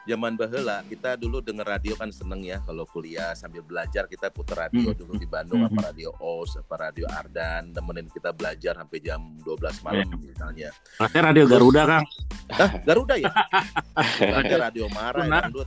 Zaman 0.00 0.32
bahela 0.32 0.80
kita 0.82 1.12
dulu 1.14 1.44
denger 1.44 1.66
radio 1.68 1.92
kan 1.92 2.08
seneng 2.08 2.40
ya 2.40 2.56
kalau 2.64 2.88
kuliah 2.88 3.36
sambil 3.36 3.60
belajar 3.60 4.08
kita 4.08 4.32
putar 4.32 4.64
radio 4.64 4.90
Hmm. 4.90 4.96
dulu 4.96 5.12
di 5.14 5.28
Bandung 5.28 5.60
Hmm. 5.60 5.68
apa 5.70 5.92
radio 5.92 6.08
OS 6.16 6.56
apa 6.56 6.88
radio 6.88 7.04
Ardan 7.06 7.68
temenin 7.68 8.08
kita 8.08 8.32
belajar 8.32 8.80
sampai 8.80 8.96
jam 8.98 9.20
12 9.38 9.76
malam 9.84 10.08
Ya. 10.08 10.16
misalnya. 10.16 10.68
Pakai 10.96 11.20
radio 11.20 11.44
Garuda, 11.44 11.82
Kang. 11.84 12.06
Hah, 12.48 12.70
Garuda 12.80 13.14
ya? 13.14 13.28
Ada 14.40 14.56
radio 14.58 14.88
marah 14.88 15.28
ya. 15.28 15.40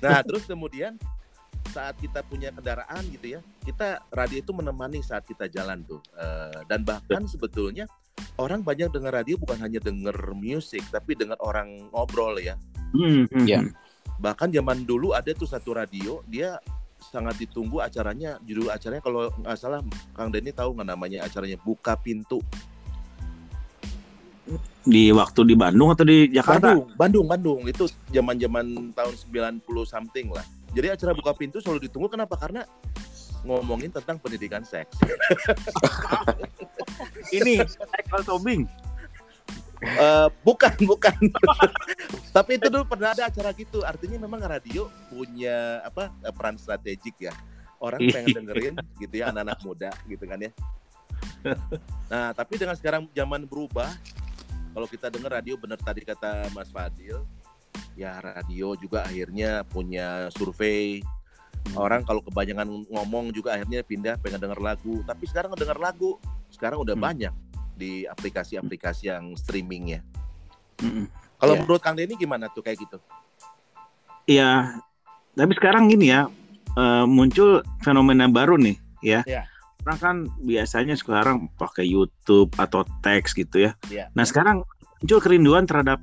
Nah, 0.00 0.22
terus 0.22 0.44
kemudian 0.44 0.94
saat 1.68 1.94
kita 1.96 2.22
punya 2.22 2.48
kendaraan 2.50 3.02
gitu 3.10 3.36
ya, 3.36 3.40
kita 3.60 4.00
radio 4.08 4.38
itu 4.38 4.52
menemani 4.52 5.00
saat 5.00 5.22
kita 5.22 5.46
jalan 5.46 5.82
tuh. 5.82 6.00
Eh, 6.14 6.62
dan 6.64 6.82
bahkan 6.82 7.22
sebetulnya 7.24 7.86
orang 8.40 8.60
banyak 8.64 8.90
dengar 8.90 9.12
radio 9.12 9.36
bukan 9.38 9.58
hanya 9.60 9.78
denger 9.82 10.16
musik, 10.34 10.82
tapi 10.88 11.14
dengar 11.18 11.38
orang 11.40 11.88
ngobrol 11.92 12.36
ya. 12.40 12.56
Hmm, 12.92 13.28
hmm, 13.28 13.46
Ya. 13.48 13.60
Bahkan 14.22 14.54
zaman 14.54 14.86
dulu 14.86 15.16
ada 15.16 15.34
tuh 15.34 15.48
satu 15.48 15.74
radio, 15.74 16.22
dia 16.30 16.60
sangat 17.02 17.34
ditunggu 17.42 17.82
acaranya, 17.82 18.38
judul 18.46 18.70
acaranya 18.70 19.02
kalau 19.02 19.26
nggak 19.42 19.58
salah 19.58 19.82
Kang 20.14 20.30
Denny 20.30 20.54
tahu 20.54 20.78
nggak 20.78 20.88
namanya 20.94 21.26
acaranya 21.26 21.58
Buka 21.58 21.98
Pintu. 21.98 22.38
Di 24.82 25.14
waktu 25.14 25.46
di 25.46 25.54
Bandung 25.54 25.94
atau 25.94 26.02
di 26.06 26.30
Jakarta? 26.30 26.74
Bandung, 26.74 26.86
Bandung, 26.98 27.26
Bandung. 27.26 27.60
Itu 27.70 27.86
zaman-zaman 28.10 28.94
tahun 28.94 29.14
90 29.62 29.62
something 29.86 30.34
lah. 30.34 30.42
Jadi 30.72 30.88
acara 30.88 31.12
buka 31.12 31.36
pintu 31.36 31.60
selalu 31.60 31.86
ditunggu 31.86 32.08
kenapa? 32.10 32.34
Karena 32.40 32.64
ngomongin 33.44 33.92
tentang 33.92 34.18
pendidikan 34.18 34.64
seks. 34.64 34.96
Ini 37.30 37.64
Michael 37.64 38.22
Tobing. 38.24 38.62
Eh, 39.82 40.28
bukan, 40.46 40.74
bukan. 40.86 41.16
Tapi 42.36 42.50
itu 42.54 42.70
dulu 42.70 42.86
pernah 42.86 43.10
ada 43.18 43.26
acara 43.26 43.50
gitu. 43.50 43.82
Artinya 43.82 44.22
memang 44.22 44.38
radio 44.38 44.86
punya 45.10 45.82
apa 45.82 46.14
eh, 46.22 46.30
peran 46.30 46.54
strategik 46.54 47.18
ya. 47.18 47.34
orang 47.82 47.98
Iya. 47.98 48.14
pengen 48.14 48.46
dengerin 48.46 48.74
gitu 49.02 49.14
ya 49.18 49.34
anak-anak 49.34 49.58
muda 49.66 49.90
gitu 50.06 50.22
kan 50.22 50.38
ya. 50.38 50.54
Nah, 52.06 52.30
tapi 52.30 52.54
dengan 52.54 52.78
sekarang 52.78 53.10
zaman 53.10 53.42
berubah, 53.42 53.90
kalau 54.70 54.86
kita 54.86 55.10
dengar 55.10 55.42
radio 55.42 55.58
benar 55.58 55.82
tadi 55.82 56.06
kata 56.06 56.46
Mas 56.54 56.70
Fadil, 56.70 57.26
ya 57.98 58.22
radio 58.22 58.78
juga 58.78 59.02
akhirnya 59.02 59.66
punya 59.66 60.30
survei. 60.30 61.02
Orang 61.72 62.04
kalau 62.04 62.20
kebanyakan 62.20 62.84
ngomong 62.90 63.32
juga 63.32 63.56
akhirnya 63.56 63.80
pindah 63.80 64.18
pengen 64.18 64.42
denger 64.42 64.60
lagu. 64.60 65.00
Tapi 65.02 65.24
sekarang 65.24 65.54
ngedenger 65.54 65.78
lagu, 65.78 66.18
sekarang 66.52 66.82
udah 66.82 66.92
Hmm. 66.92 67.04
banyak 67.06 67.34
di 67.72 68.04
aplikasi-aplikasi 68.04 69.08
yang 69.08 69.32
streaming 69.34 69.96
ya. 69.96 70.00
Mm-mm. 70.82 71.06
Kalau 71.38 71.54
Iya. 71.56 71.60
menurut 71.64 71.80
Kang 71.80 71.96
Denny 71.96 72.14
gimana 72.14 72.46
tuh 72.52 72.60
kayak 72.60 72.78
gitu? 72.78 72.98
Iya, 74.24 74.78
tapi 75.34 75.52
sekarang 75.56 75.90
gini 75.90 76.10
ya 76.10 76.28
eh, 76.72 77.04
muncul 77.04 77.60
fenomena 77.84 78.24
baru 78.28 78.56
nih 78.56 78.76
ya. 79.04 79.20
Iya. 79.28 79.44
Orang 79.82 79.98
kan 79.98 80.16
biasanya 80.40 80.94
sekarang 80.94 81.50
pakai 81.58 81.84
YouTube 81.84 82.48
atau 82.56 82.86
teks 83.02 83.34
gitu 83.34 83.66
ya. 83.66 83.76
Iya. 83.90 84.08
Nah 84.14 84.24
sekarang 84.24 84.62
muncul 85.02 85.18
kerinduan 85.20 85.66
terhadap 85.66 85.98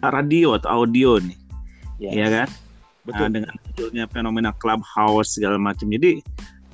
radio 0.00 0.54
atau 0.54 0.84
audio 0.84 1.16
nih, 1.18 1.34
Ya. 1.98 2.10
ya 2.14 2.26
kan? 2.30 2.48
Nah, 3.04 3.12
Betul. 3.12 3.28
dengan 3.36 3.52
munculnya 3.60 4.04
fenomena 4.08 4.50
clubhouse 4.56 5.36
segala 5.36 5.60
macam, 5.60 5.92
jadi 5.92 6.24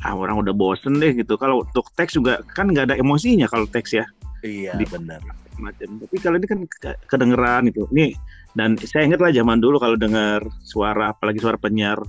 ah 0.01 0.15
orang 0.15 0.39
udah 0.41 0.55
bosen 0.55 0.97
deh 0.97 1.11
gitu. 1.13 1.35
Kalau 1.35 1.67
untuk 1.67 1.91
teks 1.99 2.15
juga 2.15 2.39
kan 2.55 2.71
nggak 2.71 2.87
ada 2.91 2.97
emosinya 2.97 3.51
kalau 3.51 3.67
teks 3.67 3.99
ya 3.99 4.07
Iya, 4.41 4.73
Di- 4.79 4.87
benar. 4.89 5.21
macam. 5.61 6.01
Tapi 6.01 6.17
kalau 6.23 6.41
ini 6.41 6.47
kan 6.49 6.59
ke- 6.65 6.97
kedengeran 7.05 7.69
itu. 7.69 7.85
Nih 7.93 8.15
dan 8.57 8.79
saya 8.81 9.05
ingat 9.05 9.21
lah 9.21 9.29
zaman 9.29 9.61
dulu 9.61 9.77
kalau 9.77 9.99
dengar 9.99 10.41
suara 10.65 11.13
apalagi 11.13 11.43
suara 11.43 11.61
penyiar 11.61 12.01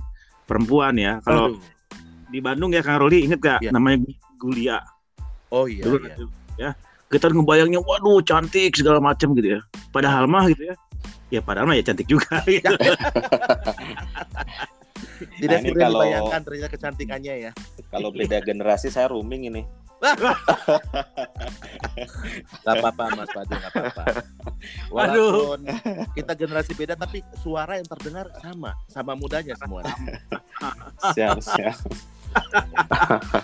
perempuan 0.48 0.96
ya. 0.96 1.20
Kalau 1.20 1.52
Aduh. 1.52 1.60
di 2.32 2.40
Bandung 2.40 2.72
ya 2.72 2.80
Kang 2.80 2.96
Roli 3.02 3.28
inget 3.28 3.44
gak 3.44 3.60
Iya. 3.60 3.70
namanya 3.76 4.08
Gulia 4.40 4.80
Oh 5.52 5.68
iya, 5.68 5.84
dulu 5.84 6.00
iya. 6.00 6.16
ya 6.56 6.70
kita 7.12 7.28
ngebayangnya 7.28 7.76
waduh 7.84 8.24
cantik 8.24 8.72
segala 8.72 8.96
macam 9.04 9.36
gitu 9.36 9.54
ya 9.54 9.60
padahal 9.92 10.24
mah 10.24 10.48
gitu 10.48 10.72
ya 10.72 10.74
ya 11.32 11.40
padahal 11.40 11.64
mah 11.64 11.74
ya 11.74 11.82
cantik 11.82 12.04
juga 12.04 12.44
gitu. 12.46 12.68
Tidak 15.32 15.58
Nah, 15.58 15.72
kalau- 15.72 16.02
dibayangkan 16.02 16.40
ternyata 16.42 16.68
kecantikannya 16.68 17.34
ya. 17.40 17.50
Kalau 17.88 18.10
beda 18.10 18.38
generasi 18.38 18.86
saya 18.86 19.08
rooming 19.08 19.48
ini. 19.48 19.62
Gak 22.58 22.74
apa-apa 22.74 23.14
Mas 23.14 23.30
Fadil, 23.30 23.54
gak 23.56 23.70
apa-apa. 23.70 24.02
Waduh. 24.90 25.54
Walaupun 25.54 25.60
kita 26.12 26.32
generasi 26.34 26.74
beda 26.74 26.98
tapi 26.98 27.22
suara 27.38 27.78
yang 27.78 27.86
terdengar 27.86 28.26
sama, 28.36 28.74
sama 28.86 29.14
mudanya 29.14 29.54
semua. 29.54 29.86
Siap, 31.08 31.38
siap. 31.40 31.78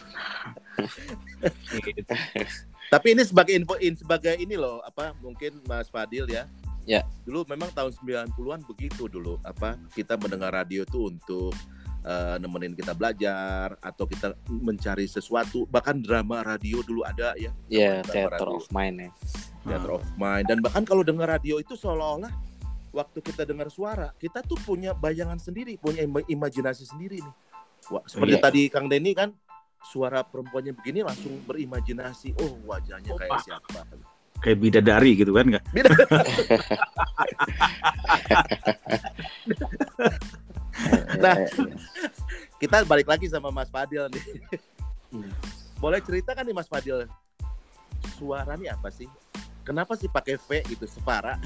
Tapi 2.88 3.06
ini 3.12 3.22
sebagai 3.22 3.52
info 3.52 3.76
in 3.76 3.94
sebagai 3.94 4.34
ini 4.34 4.56
loh, 4.56 4.80
apa 4.80 5.12
mungkin 5.20 5.60
Mas 5.62 5.86
Fadil 5.86 6.24
ya. 6.26 6.48
Ya. 6.88 7.04
Dulu 7.22 7.44
memang 7.44 7.68
tahun 7.70 7.92
90-an 7.92 8.64
begitu 8.64 9.04
dulu, 9.06 9.36
apa 9.44 9.76
kita 9.92 10.16
mendengar 10.16 10.48
radio 10.50 10.82
itu 10.82 11.12
untuk 11.12 11.52
eh, 12.00 12.36
nemenin 12.40 12.72
kita 12.72 12.96
belajar 12.96 13.76
atau 13.78 14.08
kita 14.08 14.32
mencari 14.48 15.04
sesuatu. 15.04 15.68
Bahkan 15.68 16.00
drama 16.00 16.40
radio 16.40 16.80
dulu 16.80 17.04
ada 17.04 17.36
ya, 17.36 17.52
Ya, 17.68 18.00
Drama 18.00 18.08
theater 18.08 18.40
radio. 18.40 18.56
of 18.56 18.66
mind 18.72 18.96
ya. 18.98 19.10
Theater 19.60 19.90
of 19.92 20.06
Mind 20.16 20.48
dan 20.48 20.58
bahkan 20.58 20.80
kalau 20.80 21.04
dengar 21.04 21.28
radio 21.28 21.60
itu 21.60 21.76
seolah-olah 21.76 22.32
waktu 22.88 23.20
kita 23.20 23.44
dengar 23.44 23.68
suara 23.68 24.16
kita 24.16 24.40
tuh 24.40 24.56
punya 24.58 24.96
bayangan 24.96 25.36
sendiri 25.36 25.76
punya 25.76 26.00
ima- 26.00 26.24
imajinasi 26.24 26.88
sendiri 26.88 27.20
nih 27.20 27.34
Wah, 27.92 28.00
seperti 28.08 28.32
Iya. 28.32 28.40
tadi 28.40 28.62
Kang 28.72 28.88
Denny 28.88 29.12
kan 29.12 29.28
suara 29.84 30.24
perempuannya 30.24 30.72
begini 30.72 31.04
langsung 31.04 31.36
berimajinasi 31.44 32.32
oh 32.40 32.64
wajahnya 32.64 33.12
kayak 33.12 33.28
Opa. 33.28 33.44
siapa 33.44 33.80
kayak 34.40 34.58
bidadari 34.58 35.12
gitu 35.18 35.32
kan 35.34 35.46
nggak. 35.46 35.64
Nah. 41.18 41.34
Kita 42.58 42.86
balik 42.86 43.10
lagi 43.10 43.26
sama 43.26 43.50
Mas 43.50 43.66
Fadil 43.66 44.06
nih 44.14 44.22
Hmm. 45.08 45.32
boleh 45.80 46.04
cerita 46.04 46.36
kan 46.36 46.44
nih 46.44 46.52
Mas 46.52 46.68
Fadil 46.68 47.08
suara 48.20 48.60
nih 48.60 48.68
apa 48.68 48.92
sih 48.92 49.08
kenapa 49.64 49.96
sih 49.96 50.04
pakai 50.04 50.36
V 50.36 50.60
gitu 50.68 50.84
separa 50.84 51.40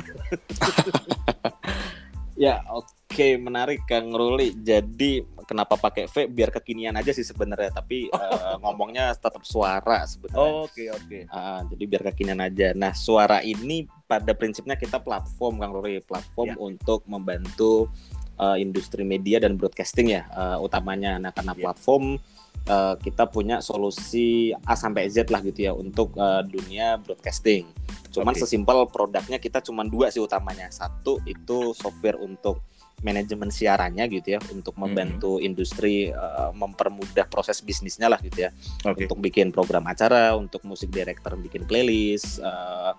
Ya, 2.33 2.64
oke, 2.72 3.38
menarik 3.38 3.85
Kang 3.87 4.09
Ruli. 4.09 4.57
Jadi 4.57 5.20
kenapa 5.52 5.76
pakai 5.76 6.08
V 6.08 6.26
biar 6.26 6.48
kekinian 6.50 6.96
aja 6.96 7.12
sih 7.12 7.22
sebenarnya, 7.22 7.68
tapi 7.70 8.08
eh, 8.16 8.56
ngomongnya 8.58 9.12
tetap 9.12 9.44
suara 9.44 10.08
sebenarnya. 10.08 10.40
oke 10.64 10.84
oke 10.90 11.18
Ah, 11.28 11.60
jadi 11.68 11.84
biar 11.86 12.02
kekinian 12.08 12.40
aja. 12.40 12.72
Nah, 12.72 12.96
suara 12.96 13.44
ini 13.44 13.84
pada 14.08 14.32
prinsipnya 14.32 14.74
kita 14.74 14.96
platform 14.98 15.60
Kang 15.60 15.72
Ruli, 15.72 16.00
platform 16.00 16.48
Ya. 16.48 16.56
untuk 16.56 17.04
membantu 17.04 17.92
eh, 18.34 18.58
industri 18.58 19.04
media 19.04 19.38
dan 19.38 19.54
broadcasting 19.54 20.10
ya 20.10 20.24
eh, 20.26 20.56
utamanya. 20.58 21.20
Nah, 21.20 21.30
karena 21.30 21.52
Ya. 21.52 21.68
platform 21.68 22.16
eh, 22.64 22.94
kita 22.98 23.28
punya 23.28 23.60
solusi 23.60 24.50
A 24.64 24.72
sampai 24.74 25.06
Z 25.06 25.28
lah 25.28 25.44
gitu 25.44 25.68
ya 25.68 25.72
untuk 25.76 26.16
eh, 26.16 26.42
dunia 26.48 26.96
broadcasting. 26.96 27.68
Cuman 28.12 28.32
Oke. 28.32 28.44
sesimpel 28.44 28.88
produknya 28.88 29.36
kita 29.36 29.60
cuman 29.60 29.88
dua 29.88 30.08
sih 30.08 30.20
utamanya. 30.20 30.68
Satu 30.68 31.20
itu 31.24 31.72
software 31.72 32.16
untuk 32.18 32.60
manajemen 33.00 33.48
siarannya 33.48 34.05
gitu 34.12 34.37
ya, 34.37 34.40
untuk 34.52 34.76
membantu 34.76 35.40
industri 35.40 36.12
eh, 36.12 36.50
mempermudah 36.52 37.26
proses 37.33 37.64
bisnisnya 37.64 38.12
lah 38.12 38.20
gitu 38.20 38.46
ya 38.46 38.50
oke 38.85 39.09
untuk 39.09 39.18
bikin 39.24 39.48
program 39.50 39.88
acara, 39.88 40.37
untuk 40.37 40.62
musik 40.68 40.92
director 40.92 41.35
bikin 41.40 41.64
playlist, 41.64 42.38
eh, 42.44 42.92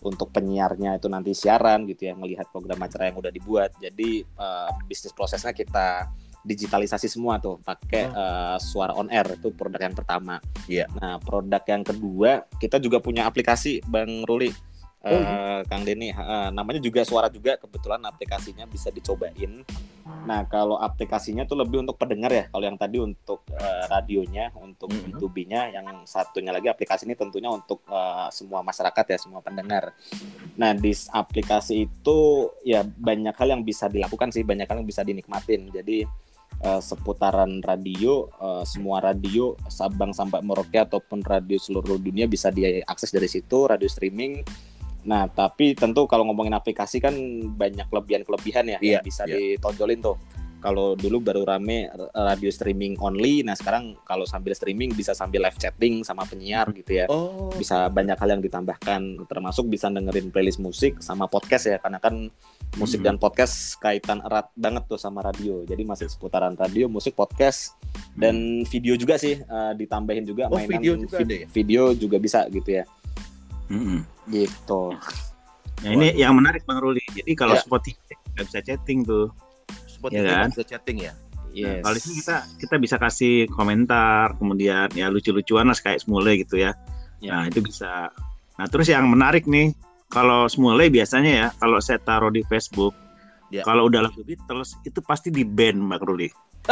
untuk 0.00 0.32
penyiarnya 0.32 0.96
itu 0.96 1.12
nanti 1.12 1.36
siaran 1.36 1.84
gitu 1.84 2.08
ya, 2.08 2.14
melihat 2.16 2.48
program 2.48 2.80
acara 2.80 3.12
yang 3.12 3.20
udah 3.20 3.32
dibuat. 3.32 3.76
Jadi 3.76 4.24
eh, 4.24 4.70
bisnis 4.88 5.12
prosesnya 5.12 5.52
kita 5.52 6.08
digitalisasi 6.40 7.04
semua 7.04 7.36
tuh, 7.36 7.60
pakai 7.60 8.08
eh, 8.08 8.56
suara 8.60 8.96
on 8.96 9.12
air 9.12 9.36
itu 9.36 9.52
produk 9.52 9.80
yang 9.84 9.96
pertama. 9.96 10.40
Iya. 10.64 10.88
Nah 10.96 11.20
produk 11.20 11.60
yang 11.68 11.84
kedua 11.84 12.48
kita 12.56 12.80
juga 12.80 12.96
punya 13.02 13.28
aplikasi 13.28 13.84
Bang 13.84 14.24
Ruli. 14.24 14.69
Oh, 15.00 15.08
Eh, 15.08 15.60
Kang 15.64 15.80
Denny, 15.80 16.12
eh, 16.12 16.48
namanya 16.52 16.76
juga 16.76 17.00
suara 17.08 17.32
juga 17.32 17.56
kebetulan 17.56 18.04
aplikasinya 18.04 18.68
bisa 18.68 18.92
dicobain. 18.92 19.64
Nah 20.28 20.44
kalau 20.44 20.76
aplikasinya 20.76 21.48
tuh 21.48 21.56
lebih 21.56 21.80
untuk 21.80 21.96
pendengar 21.96 22.28
ya. 22.28 22.44
Kalau 22.52 22.64
yang 22.68 22.76
tadi 22.76 23.00
untuk 23.00 23.40
eh, 23.48 23.84
radionya, 23.88 24.52
untuk 24.60 24.92
Mhm. 24.92 25.16
B2B-nya, 25.16 25.72
yang 25.72 26.04
satunya 26.04 26.52
lagi 26.52 26.68
aplikasi 26.68 27.08
ini 27.08 27.16
tentunya 27.16 27.48
untuk 27.48 27.80
eh, 27.88 28.28
semua 28.28 28.60
masyarakat 28.60 29.04
ya, 29.08 29.16
semua 29.16 29.40
pendengar. 29.40 29.96
Nah 30.60 30.76
di 30.76 30.92
aplikasi 30.92 31.88
itu 31.88 32.18
ya 32.60 32.84
banyak 32.84 33.32
hal 33.32 33.56
yang 33.56 33.62
bisa 33.64 33.88
dilakukan 33.88 34.28
sih, 34.28 34.44
banyak 34.44 34.68
hal 34.68 34.84
yang 34.84 34.88
bisa 34.88 35.00
dinikmatin. 35.00 35.72
Jadi 35.72 36.04
eh, 36.60 36.80
seputaran 36.84 37.64
radio, 37.64 38.28
eh, 38.36 38.64
semua 38.68 39.00
radio 39.00 39.56
Sabang 39.64 40.12
sampai 40.12 40.44
Merauke 40.44 40.76
ataupun 40.76 41.24
radio 41.24 41.56
seluruh 41.56 41.96
dunia 41.96 42.28
bisa 42.28 42.52
diakses 42.52 43.08
dari 43.08 43.32
situ, 43.32 43.64
radio 43.64 43.88
streaming. 43.88 44.44
Nah, 45.02 45.26
tapi 45.26 45.72
tentu 45.72 46.04
kalau 46.04 46.24
ngomongin 46.24 46.52
aplikasi 46.52 46.98
kan 46.98 47.14
banyak 47.50 47.88
kelebihan-kelebihan 47.88 48.64
ya 48.66 48.78
Iya, 48.78 48.92
yang 48.98 49.02
bisa 49.02 49.24
iya. 49.24 49.56
ditonjolin 49.56 50.00
tuh. 50.00 50.16
Kalau 50.60 50.92
dulu 50.92 51.24
baru 51.24 51.48
rame 51.48 51.88
radio 52.12 52.52
streaming 52.52 53.00
only, 53.00 53.40
nah 53.40 53.56
sekarang 53.56 53.96
kalau 54.04 54.28
sambil 54.28 54.52
streaming 54.52 54.92
bisa 54.92 55.16
sambil 55.16 55.40
live 55.40 55.56
chatting 55.56 56.04
sama 56.04 56.28
penyiar 56.28 56.68
gitu 56.76 57.00
ya. 57.00 57.08
oh 57.08 57.48
Bisa 57.50 57.88
banyak 57.88 58.12
hal 58.12 58.28
yang 58.30 58.44
ditambahkan, 58.44 59.24
termasuk 59.24 59.72
bisa 59.72 59.88
dengerin 59.88 60.28
playlist 60.28 60.60
musik 60.60 61.00
sama 61.00 61.24
podcast 61.24 61.64
ya, 61.64 61.80
karena 61.80 61.96
kan 61.96 62.28
musik 62.76 63.00
Hmm. 63.00 63.08
dan 63.08 63.16
podcast 63.16 63.80
kaitan 63.80 64.20
erat 64.20 64.52
banget 64.52 64.84
tuh 64.84 65.00
sama 65.00 65.24
radio. 65.24 65.64
Jadi 65.64 65.80
masih 65.80 66.12
seputaran 66.12 66.52
radio, 66.52 66.92
musik, 66.92 67.16
podcast, 67.16 67.72
dan 68.12 68.36
video 68.68 69.00
juga 69.00 69.16
sih 69.16 69.40
eh, 69.40 69.72
ditambahin 69.74 70.28
juga 70.28 70.52
Oh, 70.52 70.60
mainan 70.60 70.76
video 70.76 70.92
juga 70.94 71.16
vid- 71.24 71.32
ya? 71.32 71.46
video 71.48 71.82
juga 71.96 72.20
bisa 72.20 72.44
gitu 72.46 72.68
ya. 72.68 72.84
Mm-mm. 73.70 74.02
Gitu. 74.28 74.82
Nah 75.80 75.90
ini 75.90 76.12
yang 76.12 76.36
menarik 76.36 76.66
Bang 76.66 76.82
Ruli. 76.82 77.00
Jadi 77.08 77.32
kalau 77.32 77.56
Ya. 77.56 77.62
Spotify 77.62 78.12
nggak 78.34 78.44
bisa 78.46 78.60
chatting 78.60 79.00
tuh. 79.02 79.30
Spotify 79.86 80.26
Iya 80.26 80.34
kan? 80.44 80.48
bisa 80.52 80.64
chatting 80.66 80.98
ya 81.00 81.12
Nah, 81.12 81.26
Yes. 81.50 81.82
kalau 81.82 81.94
di 81.98 82.00
sini 82.00 82.14
kita 82.22 82.36
kita 82.62 82.74
bisa 82.78 82.96
kasih 82.96 83.34
komentar, 83.50 84.38
kemudian 84.38 84.86
ya 84.94 85.10
lucu-lucuan 85.10 85.66
lah 85.66 85.74
kayak 85.74 85.98
semule 85.98 86.30
gitu 86.38 86.54
ya. 86.54 86.78
Ya. 87.18 87.42
Nah 87.42 87.50
itu 87.50 87.58
bisa. 87.58 88.06
Nah 88.54 88.66
terus 88.70 88.86
yang 88.86 89.10
menarik 89.10 89.50
nih, 89.50 89.74
kalau 90.06 90.46
semule 90.46 90.86
biasanya 90.86 91.32
ya, 91.34 91.46
kalau 91.58 91.82
saya 91.82 91.98
taruh 91.98 92.30
di 92.30 92.46
Facebook, 92.46 92.94
Ya. 93.50 93.66
kalau 93.66 93.90
udah 93.90 94.06
lagu 94.06 94.22
Beatles 94.22 94.78
itu 94.86 95.02
pasti 95.02 95.34
di 95.34 95.42
ban 95.42 95.74
Bang 95.90 95.98
Ruli. 96.06 96.30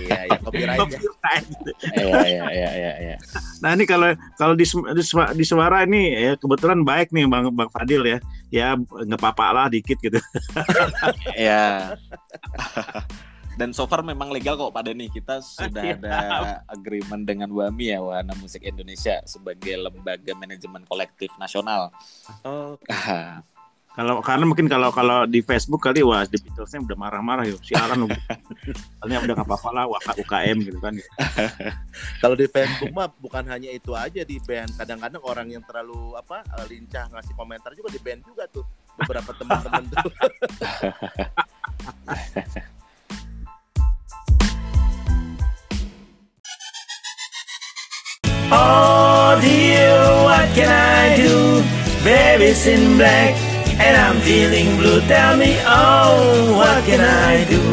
iya 0.00 0.18
ya 0.30 0.36
copyright 0.38 0.78
ya 0.78 0.80
Copyright. 0.80 1.46
Iya, 1.96 2.16
iya, 2.26 2.44
iya, 2.50 2.70
iya, 2.74 2.92
iya. 3.02 3.16
Nah 3.60 3.74
ini 3.74 3.84
kalau 3.84 4.14
kalau 4.38 4.54
di, 4.54 4.64
di, 4.66 5.02
di 5.36 5.44
suara 5.44 5.82
ini 5.84 6.14
ya 6.14 6.32
kebetulan 6.38 6.82
baik 6.86 7.10
nih 7.12 7.26
Bang 7.26 7.50
Bang 7.52 7.70
Fadil 7.70 8.02
ya, 8.06 8.18
ya 8.48 8.66
nggak 8.78 9.20
apa-apa 9.20 9.46
lah 9.52 9.66
dikit 9.68 9.98
gitu. 10.00 10.18
Iya. 11.36 11.94
Dan 13.58 13.76
so 13.76 13.84
far 13.84 14.00
memang 14.00 14.32
legal 14.32 14.56
kok 14.56 14.72
Pak 14.72 14.88
Denny. 14.88 15.12
Kita 15.12 15.44
sudah 15.44 15.84
Siap. 15.84 16.00
ada 16.00 16.16
agreement 16.72 17.28
dengan 17.28 17.52
WAMI 17.52 17.86
ya, 17.92 18.00
Wahana 18.00 18.32
Musik 18.40 18.64
Indonesia 18.64 19.20
sebagai 19.28 19.76
lembaga 19.76 20.32
manajemen 20.32 20.80
kolektif 20.88 21.28
nasional. 21.36 21.92
Oh, 22.40 22.80
Ah, 22.88 23.44
Kalau 23.90 24.22
karena 24.22 24.46
mungkin 24.46 24.70
kalau 24.70 24.94
kalau 24.94 25.26
di 25.26 25.42
Facebook 25.42 25.82
kali 25.82 26.06
wah 26.06 26.22
di 26.22 26.38
Beatlesnya 26.38 26.78
udah 26.86 26.94
marah-marah 26.94 27.42
yuk 27.50 27.58
siaran. 27.66 28.06
Soalnya 29.02 29.18
udah 29.26 29.34
nggak 29.34 29.48
apa-apa 29.50 29.68
lah 29.74 29.84
wah 29.90 29.98
UKM 30.14 30.62
gitu 30.62 30.78
kan. 30.78 30.94
kalau 32.22 32.38
di 32.38 32.46
Facebook 32.46 32.94
mah 32.94 33.10
bukan 33.18 33.42
hanya 33.50 33.66
itu 33.74 33.90
aja 33.98 34.22
di 34.22 34.38
band. 34.46 34.70
Kadang-kadang 34.78 35.22
orang 35.26 35.50
yang 35.50 35.66
terlalu 35.66 36.14
apa 36.14 36.46
eh, 36.62 36.66
lincah 36.70 37.10
ngasih 37.10 37.34
komentar 37.34 37.74
juga 37.74 37.90
di 37.90 37.98
band 37.98 38.22
juga 38.22 38.46
tuh. 38.46 38.62
Beberapa 38.94 39.34
teman-teman 39.34 39.82
tuh. 39.90 40.06
Oh 48.50 49.38
dear, 49.38 49.94
what 50.26 50.50
can 50.58 50.66
I 50.66 51.14
do? 51.14 51.62
Baby's 52.02 52.66
in 52.66 52.98
black 52.98 53.49
and 53.84 53.96
I'm 53.96 54.20
feeling 54.20 54.76
blue. 54.78 55.00
Tell 55.08 55.36
me, 55.36 55.56
oh, 55.64 56.54
what 56.58 56.84
can 56.84 57.00
I 57.00 57.44
do? 57.54 57.64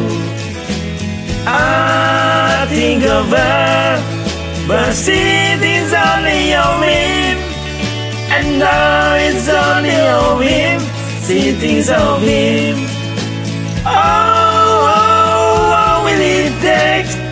I 1.46 2.66
think 2.68 3.04
of 3.04 3.26
her, 3.28 4.66
but 4.66 4.92
it's 4.92 5.92
only 6.08 6.40
your 6.54 6.72
whim. 6.82 7.36
And 8.34 8.58
now 8.58 9.14
it's 9.26 9.48
only 9.48 9.96
your 10.10 10.30
whim. 10.40 10.80
See 11.26 11.52
things 11.52 11.88
of 11.90 12.22
him. 12.22 12.76
Oh, 13.84 14.92
oh, 14.96 15.70
what 15.72 16.04
will 16.04 16.20
it 16.20 16.54
take 16.60 17.28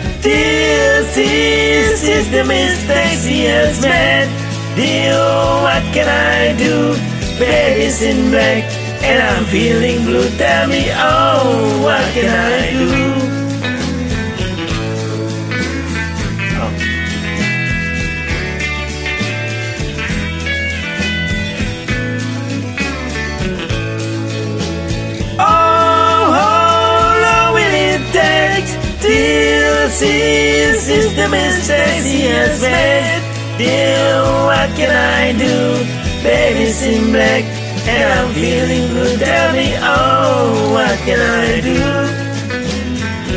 he 1.15 1.95
sees 1.95 2.29
the 2.31 2.43
mistakes 2.43 3.25
he 3.25 3.45
has 3.45 3.81
made? 3.81 4.29
Dear, 4.75 5.17
what 5.63 5.83
can 5.93 6.07
I 6.07 6.55
do? 6.57 7.06
Baby's 7.39 8.01
in 8.01 8.31
black 8.31 8.63
and 9.03 9.21
I'm 9.21 9.45
feeling 9.45 10.03
blue. 10.05 10.27
Tell 10.37 10.67
me, 10.67 10.89
oh, 10.89 11.81
what 11.83 12.01
can 12.13 12.27
I 12.27 12.71
do? 12.71 13.27
Oh, 25.39 26.23
how 26.33 27.21
long 27.21 27.53
will 27.53 27.75
it 27.93 28.01
take 28.11 28.65
till 28.99 29.89
he 29.89 30.77
sees 30.79 31.15
the 31.15 31.27
mistakes 31.29 32.05
he 32.05 32.21
has 32.21 32.61
made? 32.63 33.21
Dear, 33.59 34.23
what 34.47 34.75
can 34.75 34.89
I 34.89 35.37
do? 35.37 35.96
Baby's 36.23 36.81
in 36.83 37.11
black 37.11 37.43
and 37.87 38.13
I'm 38.13 38.33
feeling 38.33 38.87
blue. 38.89 39.17
Tell 39.17 39.53
me, 39.53 39.75
oh, 39.79 40.71
what 40.73 40.97
can 41.05 41.19
I 41.19 41.61
do? 41.61 41.77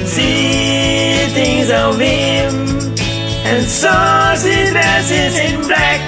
See 0.07 1.27
things 1.35 1.71
of 1.71 1.99
him 1.99 2.71
and 3.51 3.66
she 4.40 4.71
dresses 4.71 5.38
in 5.38 5.61
black 5.66 6.01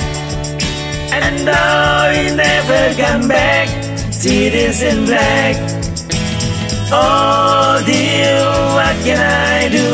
and 1.13 1.45
now 1.45 2.11
he 2.11 2.35
never 2.35 2.95
come 3.01 3.29
back. 3.29 3.69
See 4.13 4.49
this 4.49 4.83
in 4.83 5.05
black. 5.05 5.57
Oh 6.91 7.83
dear, 7.87 8.39
what 8.77 8.97
can 9.05 9.19
I 9.19 9.69
do? 9.69 9.87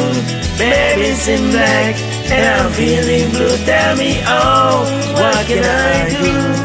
Baby's 0.59 1.29
in 1.29 1.51
black 1.51 1.95
and 2.31 2.45
I'm 2.45 2.73
feeling 2.73 3.31
blue. 3.31 3.57
Tell 3.65 3.97
me, 3.97 4.21
oh, 4.27 4.85
what 5.15 5.47
can 5.47 5.65
I 5.65 6.09
do? 6.11 6.58